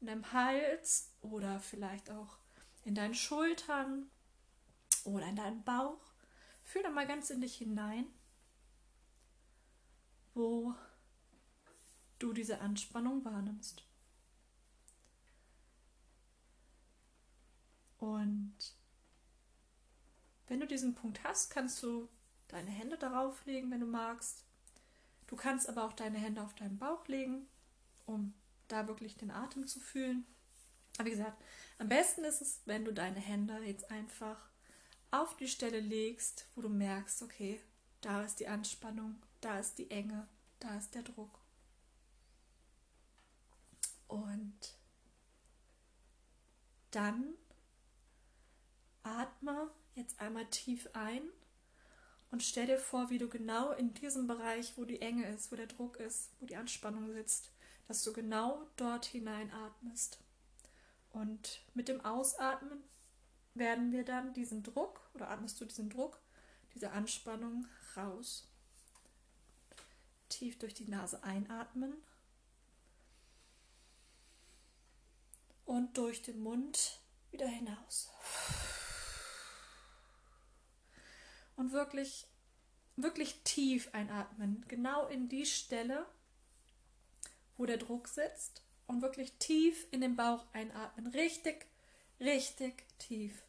in 0.00 0.06
deinem 0.06 0.32
Hals 0.32 1.10
oder 1.20 1.60
vielleicht 1.60 2.10
auch 2.10 2.38
in 2.84 2.94
deinen 2.94 3.14
Schultern 3.14 4.10
oder 5.04 5.26
in 5.26 5.36
deinem 5.36 5.62
Bauch. 5.64 6.00
Fühl 6.64 6.82
da 6.82 6.90
mal 6.90 7.06
ganz 7.06 7.30
in 7.30 7.40
dich 7.40 7.56
hinein, 7.56 8.06
wo 10.34 10.74
du 12.18 12.32
diese 12.32 12.60
Anspannung 12.60 13.24
wahrnimmst. 13.24 13.84
Und 17.98 18.54
wenn 20.46 20.60
du 20.60 20.66
diesen 20.66 20.94
Punkt 20.94 21.22
hast, 21.24 21.50
kannst 21.50 21.82
du 21.82 22.08
deine 22.48 22.70
Hände 22.70 22.96
darauf 22.96 23.44
legen, 23.44 23.70
wenn 23.70 23.80
du 23.80 23.86
magst. 23.86 24.44
Du 25.26 25.36
kannst 25.36 25.68
aber 25.68 25.84
auch 25.84 25.92
deine 25.92 26.18
Hände 26.18 26.42
auf 26.42 26.54
deinen 26.54 26.78
Bauch 26.78 27.06
legen, 27.06 27.46
um 28.06 28.32
da 28.68 28.88
wirklich 28.88 29.16
den 29.16 29.30
Atem 29.30 29.66
zu 29.66 29.80
fühlen. 29.80 30.26
Aber 30.96 31.06
wie 31.06 31.12
gesagt, 31.12 31.42
am 31.78 31.88
besten 31.88 32.24
ist 32.24 32.40
es, 32.40 32.62
wenn 32.64 32.84
du 32.84 32.92
deine 32.92 33.20
Hände 33.20 33.58
jetzt 33.64 33.90
einfach 33.90 34.48
auf 35.10 35.36
die 35.36 35.48
Stelle 35.48 35.80
legst, 35.80 36.46
wo 36.54 36.62
du 36.62 36.68
merkst, 36.68 37.22
okay, 37.22 37.60
da 38.00 38.22
ist 38.22 38.40
die 38.40 38.48
Anspannung, 38.48 39.16
da 39.40 39.58
ist 39.58 39.78
die 39.78 39.90
Enge, 39.90 40.26
da 40.60 40.76
ist 40.76 40.94
der 40.94 41.02
Druck. 41.02 41.38
Und 44.08 44.58
dann 46.90 47.34
atme 49.02 49.70
jetzt 49.94 50.20
einmal 50.20 50.46
tief 50.46 50.88
ein 50.94 51.22
und 52.30 52.42
stell 52.42 52.66
dir 52.66 52.78
vor, 52.78 53.10
wie 53.10 53.18
du 53.18 53.28
genau 53.28 53.72
in 53.72 53.94
diesem 53.94 54.26
Bereich, 54.26 54.76
wo 54.76 54.84
die 54.84 55.00
Enge 55.00 55.26
ist, 55.28 55.50
wo 55.50 55.56
der 55.56 55.66
Druck 55.66 55.96
ist, 55.96 56.30
wo 56.40 56.46
die 56.46 56.56
Anspannung 56.56 57.12
sitzt, 57.12 57.52
dass 57.86 58.02
du 58.02 58.12
genau 58.12 58.66
dort 58.76 59.06
hineinatmest. 59.06 60.18
Und 61.10 61.62
mit 61.74 61.88
dem 61.88 62.04
Ausatmen 62.04 62.82
werden 63.54 63.92
wir 63.92 64.04
dann 64.04 64.34
diesen 64.34 64.62
Druck 64.62 65.00
oder 65.14 65.30
atmest 65.30 65.60
du 65.60 65.64
diesen 65.64 65.88
Druck, 65.88 66.20
diese 66.74 66.92
Anspannung 66.92 67.66
raus. 67.96 68.46
tief 70.28 70.58
durch 70.58 70.74
die 70.74 70.88
Nase 70.88 71.22
einatmen 71.24 71.94
und 75.68 75.98
durch 75.98 76.22
den 76.22 76.40
Mund 76.40 76.98
wieder 77.30 77.46
hinaus. 77.46 78.10
Und 81.56 81.72
wirklich, 81.72 82.26
wirklich 82.96 83.42
tief 83.44 83.90
einatmen, 83.92 84.64
genau 84.68 85.06
in 85.08 85.28
die 85.28 85.44
Stelle, 85.44 86.06
wo 87.58 87.66
der 87.66 87.76
Druck 87.76 88.08
sitzt. 88.08 88.62
Und 88.86 89.02
wirklich 89.02 89.34
tief 89.34 89.86
in 89.90 90.00
den 90.00 90.16
Bauch 90.16 90.46
einatmen. 90.54 91.08
Richtig, 91.08 91.66
richtig 92.18 92.86
tief. 92.98 93.42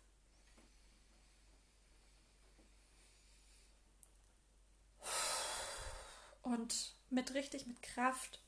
Und 6.42 6.94
mit 7.10 7.34
richtig 7.34 7.66
mit 7.66 7.82
Kraft 7.82 8.44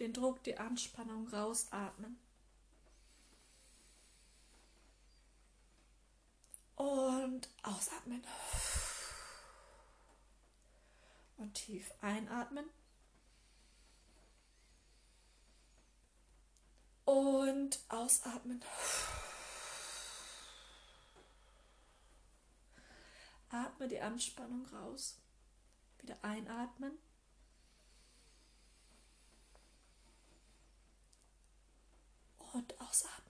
den 0.00 0.12
Druck, 0.12 0.42
die 0.42 0.58
Anspannung 0.58 1.28
rausatmen. 1.28 2.18
Und 6.86 7.48
ausatmen. 7.64 8.22
Und 11.36 11.52
tief 11.54 11.92
einatmen. 12.00 12.70
Und 17.04 17.80
ausatmen. 17.88 18.64
Atme 23.48 23.88
die 23.88 24.00
Anspannung 24.00 24.64
raus. 24.66 25.18
Wieder 25.98 26.22
einatmen. 26.22 26.96
Und 32.52 32.80
ausatmen. 32.80 33.25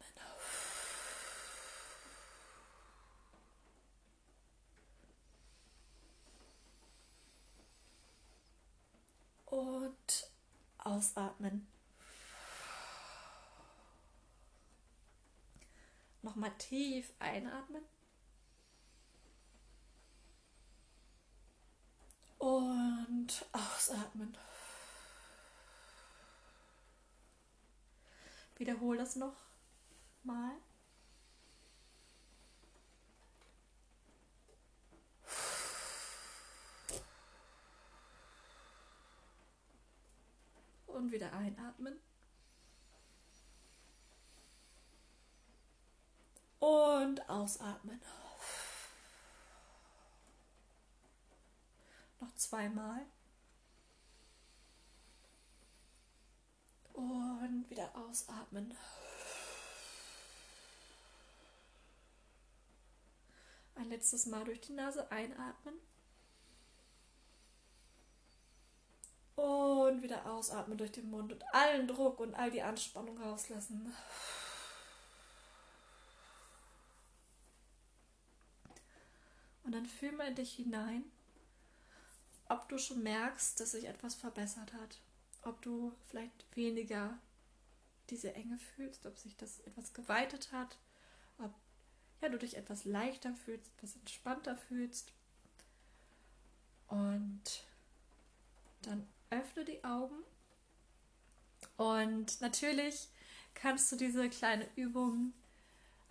Und 9.57 10.31
ausatmen. 10.77 11.67
Nochmal 16.21 16.53
tief 16.59 17.11
einatmen. 17.19 17.83
Und 22.37 23.47
ausatmen. 23.53 24.37
Wiederhole 28.57 28.99
das 28.99 29.17
noch 29.17 29.37
mal. 30.23 30.53
Und 41.07 41.13
wieder 41.13 41.33
einatmen. 41.35 42.01
Und 46.59 47.31
ausatmen. 47.31 48.03
Noch 52.19 52.35
zweimal. 52.35 53.07
Und 56.95 57.71
wieder 57.71 57.95
ausatmen. 57.95 58.77
Ein 63.77 63.89
letztes 63.91 64.27
Mal 64.27 64.45
durch 64.45 64.61
die 64.61 64.73
Nase 64.73 65.09
einatmen. 65.13 65.86
Und 69.37 70.03
wieder 70.03 70.27
ausatmen 70.27 70.79
durch 70.79 70.93
den 70.93 71.11
Mund 71.11 71.33
und 71.33 71.45
allen 71.55 71.87
Druck 71.87 72.21
und 72.21 72.35
all 72.35 72.51
die 72.51 72.63
Anspannung 72.63 73.19
rauslassen. 73.19 73.95
Und 79.63 79.73
dann 79.73 79.85
fühl 79.85 80.13
mal 80.13 80.29
in 80.29 80.35
dich 80.37 80.55
hinein, 80.55 81.05
ob 82.49 82.69
du 82.69 82.79
schon 82.79 83.03
merkst, 83.03 83.59
dass 83.61 83.73
sich 83.73 83.87
etwas 83.87 84.15
verbessert 84.15 84.73
hat. 84.73 85.01
Ob 85.43 85.61
du 85.63 85.93
vielleicht 86.07 86.47
weniger 86.57 87.19
diese 88.09 88.33
Enge 88.35 88.59
fühlst, 88.59 89.07
ob 89.07 89.19
sich 89.19 89.37
das 89.37 89.61
etwas 89.61 89.93
geweitet 89.93 90.53
hat, 90.53 90.79
ob 91.39 91.53
ja, 92.23 92.29
du 92.29 92.39
dich 92.39 92.57
etwas 92.57 92.85
leichter 92.85 93.35
fühlst, 93.35 93.71
etwas 93.77 93.97
entspannter 93.97 94.57
fühlst. 94.57 95.13
Und 96.89 97.43
dann 98.83 99.07
öffne 99.31 99.65
die 99.65 99.83
Augen. 99.85 100.17
Und 101.77 102.41
natürlich 102.41 103.09
kannst 103.55 103.91
du 103.93 103.97
diese 103.97 104.29
kleine 104.29 104.69
Übung 104.77 105.33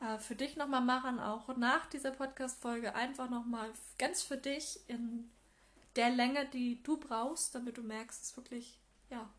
äh, 0.01 0.17
für 0.17 0.35
dich 0.35 0.55
nochmal 0.55 0.81
machen, 0.81 1.19
auch 1.19 1.55
nach 1.57 1.85
dieser 1.87 2.11
Podcast-Folge 2.11 2.95
einfach 2.95 3.29
nochmal 3.29 3.71
ganz 3.97 4.21
für 4.21 4.37
dich 4.37 4.79
in 4.87 5.29
der 5.95 6.09
Länge, 6.09 6.45
die 6.47 6.81
du 6.83 6.97
brauchst, 6.97 7.55
damit 7.55 7.77
du 7.77 7.81
merkst, 7.81 8.21
dass 8.21 8.37
wirklich, 8.37 8.79
ja, 9.09 9.29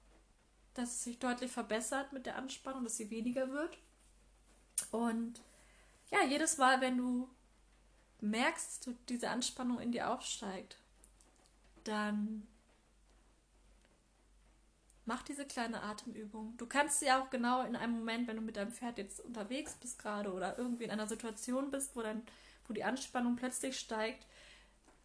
dass 0.74 0.90
es 0.90 1.04
sich 1.04 1.18
deutlich 1.18 1.50
verbessert 1.52 2.12
mit 2.12 2.26
der 2.26 2.36
Anspannung, 2.36 2.84
dass 2.84 2.96
sie 2.96 3.10
weniger 3.10 3.50
wird. 3.50 3.78
Und 4.90 5.42
ja, 6.10 6.22
jedes 6.24 6.58
Mal, 6.58 6.80
wenn 6.80 6.96
du 6.96 7.28
merkst, 8.20 8.86
dass 8.86 8.94
diese 9.08 9.30
Anspannung 9.30 9.80
in 9.80 9.92
dir 9.92 10.10
aufsteigt, 10.10 10.78
dann 11.84 12.46
mach 15.06 15.22
diese 15.22 15.46
kleine 15.46 15.82
Atemübung. 15.82 16.56
Du 16.56 16.66
kannst 16.66 17.00
sie 17.00 17.10
auch 17.10 17.30
genau 17.30 17.62
in 17.64 17.76
einem 17.76 17.94
Moment, 17.94 18.28
wenn 18.28 18.36
du 18.36 18.42
mit 18.42 18.56
deinem 18.56 18.72
Pferd 18.72 18.98
jetzt 18.98 19.20
unterwegs 19.20 19.74
bist 19.80 19.98
gerade 19.98 20.32
oder 20.32 20.58
irgendwie 20.58 20.84
in 20.84 20.90
einer 20.90 21.06
Situation 21.06 21.70
bist, 21.70 21.96
wo 21.96 22.02
dann, 22.02 22.22
wo 22.66 22.74
die 22.74 22.84
Anspannung 22.84 23.36
plötzlich 23.36 23.78
steigt, 23.78 24.26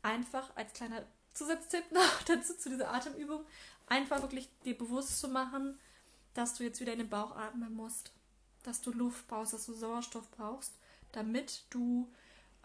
einfach 0.02 0.56
als 0.56 0.74
kleiner 0.74 1.04
Zusatztipp 1.34 1.84
noch 1.92 2.24
dazu 2.24 2.58
zu 2.58 2.70
dieser 2.70 2.92
Atemübung, 2.92 3.46
einfach 3.88 4.22
wirklich 4.22 4.50
dir 4.66 4.78
bewusst 4.78 5.20
zu 5.20 5.30
machen, 5.30 5.80
dass 6.34 6.56
du 6.56 6.64
jetzt 6.64 6.82
wieder 6.82 6.94
in 6.94 7.00
den 7.00 7.10
Bauch 7.10 7.36
atmen 7.36 7.74
musst, 7.74 8.12
dass 8.64 8.82
du 8.82 8.92
Luft 8.92 9.28
brauchst, 9.28 9.54
dass 9.54 9.66
du 9.68 9.74
Sauerstoff 9.74 10.30
brauchst, 10.32 10.74
damit 11.12 11.66
du 11.70 12.12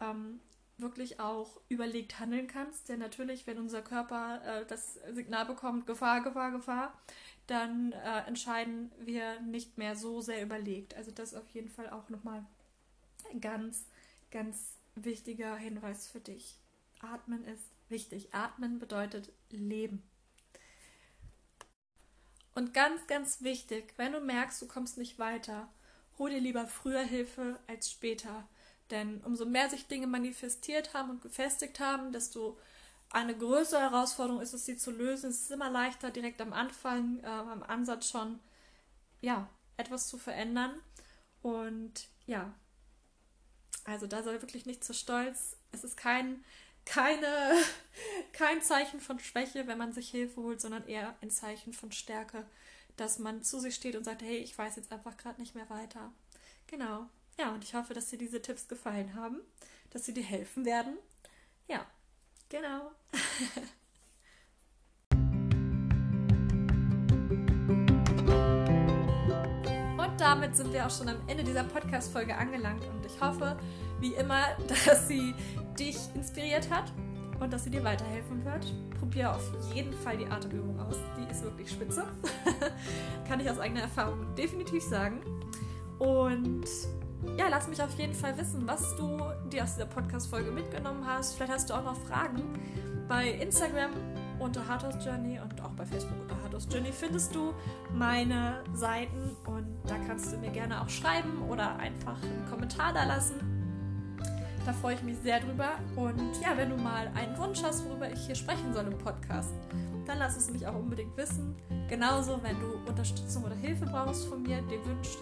ähm, 0.01 0.41
wirklich 0.79 1.21
auch 1.21 1.61
überlegt 1.69 2.19
handeln 2.19 2.47
kannst. 2.47 2.89
Denn 2.89 2.99
natürlich, 2.99 3.47
wenn 3.47 3.59
unser 3.59 3.83
Körper 3.83 4.41
äh, 4.45 4.67
das 4.67 4.95
Signal 5.13 5.47
bekommt, 5.47 5.87
Gefahr, 5.87 6.23
Gefahr, 6.23 6.51
Gefahr, 6.51 6.99
dann 7.47 7.93
äh, 7.93 8.27
entscheiden 8.27 8.91
wir 8.99 9.41
nicht 9.41 9.79
mehr 9.79 9.97
so 9.97 10.21
sehr 10.21 10.43
überlegt. 10.43 10.95
Also 10.95 11.11
das 11.11 11.35
auf 11.35 11.49
jeden 11.51 11.69
Fall 11.69 11.91
auch 11.91 12.09
nochmal 12.09 12.45
ein 13.31 13.41
ganz, 13.41 13.87
ganz 14.31 14.77
wichtiger 14.95 15.57
Hinweis 15.57 16.09
für 16.09 16.21
dich. 16.21 16.59
Atmen 17.01 17.45
ist 17.45 17.65
wichtig. 17.89 18.35
Atmen 18.35 18.79
bedeutet 18.79 19.33
Leben. 19.51 20.03
Und 22.55 22.73
ganz, 22.73 23.07
ganz 23.07 23.43
wichtig, 23.43 23.93
wenn 23.97 24.13
du 24.13 24.21
merkst, 24.21 24.63
du 24.63 24.67
kommst 24.67 24.97
nicht 24.97 25.19
weiter, 25.19 25.69
hol 26.19 26.31
dir 26.31 26.41
lieber 26.41 26.67
früher 26.67 27.03
Hilfe 27.03 27.61
als 27.67 27.91
später. 27.91 28.49
Denn 28.91 29.21
umso 29.25 29.45
mehr 29.47 29.69
sich 29.69 29.87
Dinge 29.87 30.07
manifestiert 30.07 30.95
haben 30.95 31.11
und 31.11 31.23
gefestigt 31.23 31.81
haben, 31.81 32.13
desto 32.13 32.59
eine 33.11 33.37
größere 33.37 33.81
Herausforderung 33.81 34.41
ist 34.41 34.53
es, 34.53 34.65
sie 34.67 34.77
zu 34.77 34.91
lösen. 34.91 35.31
Es 35.31 35.43
ist 35.43 35.51
immer 35.51 35.71
leichter, 35.71 36.11
direkt 36.11 36.41
am 36.41 36.53
Anfang, 36.53 37.21
äh, 37.21 37.27
am 37.27 37.63
Ansatz 37.63 38.11
schon, 38.11 38.41
ja, 39.21 39.49
etwas 39.77 40.09
zu 40.09 40.19
verändern. 40.19 40.81
Und 41.43 42.09
ja, 42.27 42.55
also 43.85 44.07
da 44.07 44.23
sei 44.23 44.33
wirklich 44.33 44.67
nicht 44.67 44.85
zu 44.85 44.95
stolz. 44.95 45.57
Es 45.73 45.85
ist 45.85 45.97
kein, 45.97 46.45
keine, 46.85 47.57
kein 48.33 48.63
Zeichen 48.63 49.01
von 49.01 49.19
Schwäche, 49.19 49.67
wenn 49.67 49.79
man 49.79 49.93
sich 49.93 50.11
Hilfe 50.11 50.43
holt, 50.43 50.61
sondern 50.61 50.87
eher 50.87 51.17
ein 51.21 51.31
Zeichen 51.31 51.73
von 51.73 51.93
Stärke, 51.93 52.47
dass 52.97 53.19
man 53.19 53.43
zu 53.43 53.61
sich 53.61 53.75
steht 53.75 53.97
und 53.97 54.05
sagt, 54.05 54.23
hey, 54.23 54.39
ich 54.39 54.57
weiß 54.57 54.77
jetzt 54.77 54.93
einfach 54.93 55.17
gerade 55.17 55.41
nicht 55.41 55.55
mehr 55.55 55.71
weiter. 55.71 56.13
Genau. 56.67 57.09
Ja, 57.39 57.53
und 57.53 57.63
ich 57.63 57.75
hoffe, 57.75 57.93
dass 57.93 58.09
dir 58.09 58.17
diese 58.17 58.41
Tipps 58.41 58.67
gefallen 58.67 59.15
haben, 59.15 59.43
dass 59.91 60.07
sie 60.07 60.15
dir 60.15 60.25
helfen 60.25 60.65
werden. 60.65 60.97
Ja, 61.69 61.85
genau. 62.49 62.93
und 69.99 70.19
damit 70.19 70.57
sind 70.57 70.73
wir 70.73 70.87
auch 70.87 70.91
schon 70.91 71.11
am 71.11 71.29
Ende 71.29 71.45
dieser 71.45 71.65
Podcast-Folge 71.65 72.35
angelangt 72.35 72.87
und 72.87 73.05
ich 73.05 73.21
hoffe, 73.21 73.59
wie 74.01 74.15
immer, 74.15 74.57
dass 74.87 75.07
sie 75.07 75.35
dich 75.79 75.99
inspiriert 76.15 76.71
hat 76.71 76.91
und 77.39 77.53
dass 77.53 77.65
sie 77.65 77.71
dir 77.71 77.85
weiterhelfen 77.85 78.43
wird. 78.47 78.65
Probier 78.99 79.35
auf 79.35 79.53
jeden 79.75 79.93
Fall 79.93 80.17
die 80.17 80.27
Atemübung 80.27 80.81
aus. 80.81 80.97
Die 81.19 81.27
wirklich 81.43 81.71
spitze. 81.71 82.07
Kann 83.29 83.41
ich 83.41 83.51
aus 83.51 83.59
eigener 83.59 83.83
Erfahrung 83.83 84.35
definitiv 84.35 84.83
sagen. 84.83 85.21
Und 85.99 86.67
ja, 87.37 87.49
lass 87.49 87.69
mich 87.69 87.83
auf 87.83 87.97
jeden 87.99 88.15
Fall 88.15 88.37
wissen, 88.39 88.67
was 88.67 88.97
du 88.97 89.19
dir 89.51 89.65
aus 89.65 89.75
dieser 89.75 89.87
Podcast-Folge 89.87 90.51
mitgenommen 90.51 91.07
hast. 91.07 91.35
Vielleicht 91.35 91.53
hast 91.53 91.71
du 91.71 91.75
auch 91.75 91.85
noch 91.85 91.97
Fragen. 91.97 92.43
Bei 93.09 93.31
Instagram 93.31 93.91
unter 94.39 94.67
Hardhouse 94.67 95.05
Journey 95.05 95.39
und 95.39 95.61
auch 95.63 95.71
bei 95.71 95.87
Facebook 95.87 96.21
unter 96.21 96.43
Hardhouse 96.43 96.69
Journey 96.71 96.93
findest 96.93 97.35
du 97.35 97.55
meine 97.95 98.63
Seiten 98.75 99.37
und 99.47 99.67
da 99.87 99.97
kannst 100.07 100.33
du 100.33 100.39
mir 100.39 100.51
gerne 100.51 100.81
auch 100.83 100.89
schreiben 100.89 101.43
oder 101.49 101.77
einfach 101.77 102.21
einen 102.23 102.45
Kommentar 102.51 102.93
da 102.93 103.05
lassen. 103.05 103.57
Da 104.67 104.73
freue 104.73 104.97
ich 104.97 105.03
mich 105.03 105.17
sehr 105.23 105.39
drüber. 105.39 105.71
Und 105.95 106.41
ja, 106.43 106.57
wenn 106.57 106.71
du 106.71 106.77
mal 106.77 107.09
einen 107.15 107.39
Wunsch 107.39 107.63
hast, 107.63 107.89
worüber 107.89 108.11
ich 108.11 108.27
hier 108.27 108.35
sprechen 108.35 108.75
soll 108.75 108.87
im 108.87 108.99
Podcast, 108.99 109.53
dann 110.07 110.19
lass 110.19 110.37
es 110.37 110.51
mich 110.51 110.67
auch 110.67 110.75
unbedingt 110.75 111.17
wissen. 111.17 111.55
Genauso, 111.89 112.43
wenn 112.43 112.59
du 112.59 112.91
Unterstützung 112.91 113.45
oder 113.45 113.55
Hilfe 113.55 113.87
brauchst 113.87 114.27
von 114.27 114.43
mir, 114.43 114.61
dir 114.63 114.85
wünscht, 114.85 115.19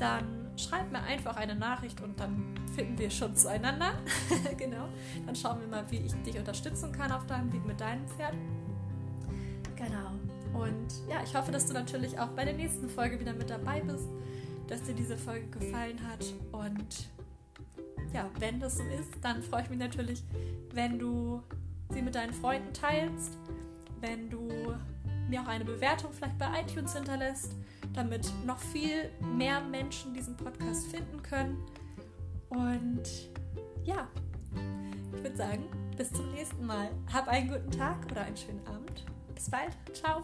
dann 0.00 0.41
schreib 0.56 0.90
mir 0.92 1.02
einfach 1.02 1.36
eine 1.36 1.54
Nachricht 1.54 2.00
und 2.00 2.18
dann 2.20 2.54
finden 2.74 2.98
wir 2.98 3.10
schon 3.10 3.34
zueinander. 3.36 3.92
genau. 4.56 4.88
Dann 5.26 5.34
schauen 5.34 5.60
wir 5.60 5.66
mal, 5.66 5.84
wie 5.90 5.98
ich 5.98 6.12
dich 6.22 6.38
unterstützen 6.38 6.92
kann 6.92 7.12
auf 7.12 7.26
deinem 7.26 7.52
Weg 7.52 7.64
mit 7.66 7.80
deinem 7.80 8.06
Pferd. 8.08 8.34
Genau. 9.76 10.62
Und 10.62 11.08
ja, 11.08 11.22
ich 11.24 11.34
hoffe, 11.34 11.50
dass 11.50 11.66
du 11.66 11.72
natürlich 11.72 12.18
auch 12.18 12.28
bei 12.28 12.44
der 12.44 12.54
nächsten 12.54 12.88
Folge 12.88 13.18
wieder 13.18 13.32
mit 13.32 13.50
dabei 13.50 13.80
bist, 13.80 14.08
dass 14.68 14.82
dir 14.82 14.94
diese 14.94 15.16
Folge 15.16 15.46
gefallen 15.46 15.98
hat. 16.08 16.24
Und 16.52 17.08
ja, 18.12 18.28
wenn 18.38 18.60
das 18.60 18.76
so 18.76 18.84
ist, 18.84 19.12
dann 19.22 19.42
freue 19.42 19.62
ich 19.62 19.70
mich 19.70 19.78
natürlich, 19.78 20.22
wenn 20.72 20.98
du 20.98 21.42
sie 21.90 22.02
mit 22.02 22.14
deinen 22.14 22.32
Freunden 22.32 22.72
teilst, 22.72 23.38
wenn 24.00 24.28
du 24.28 24.48
mir 25.28 25.40
auch 25.40 25.48
eine 25.48 25.64
Bewertung 25.64 26.12
vielleicht 26.12 26.38
bei 26.38 26.48
iTunes 26.60 26.94
hinterlässt 26.94 27.54
damit 27.94 28.32
noch 28.46 28.58
viel 28.58 29.10
mehr 29.36 29.60
Menschen 29.60 30.14
diesen 30.14 30.36
Podcast 30.36 30.86
finden 30.86 31.22
können. 31.22 31.58
Und 32.48 33.30
ja, 33.84 34.08
ich 35.14 35.22
würde 35.22 35.36
sagen, 35.36 35.64
bis 35.96 36.12
zum 36.12 36.30
nächsten 36.32 36.64
Mal. 36.64 36.90
Hab 37.12 37.28
einen 37.28 37.48
guten 37.48 37.70
Tag 37.70 37.98
oder 38.10 38.22
einen 38.22 38.36
schönen 38.36 38.66
Abend. 38.66 39.04
Bis 39.34 39.50
bald. 39.50 39.76
Ciao. 39.92 40.22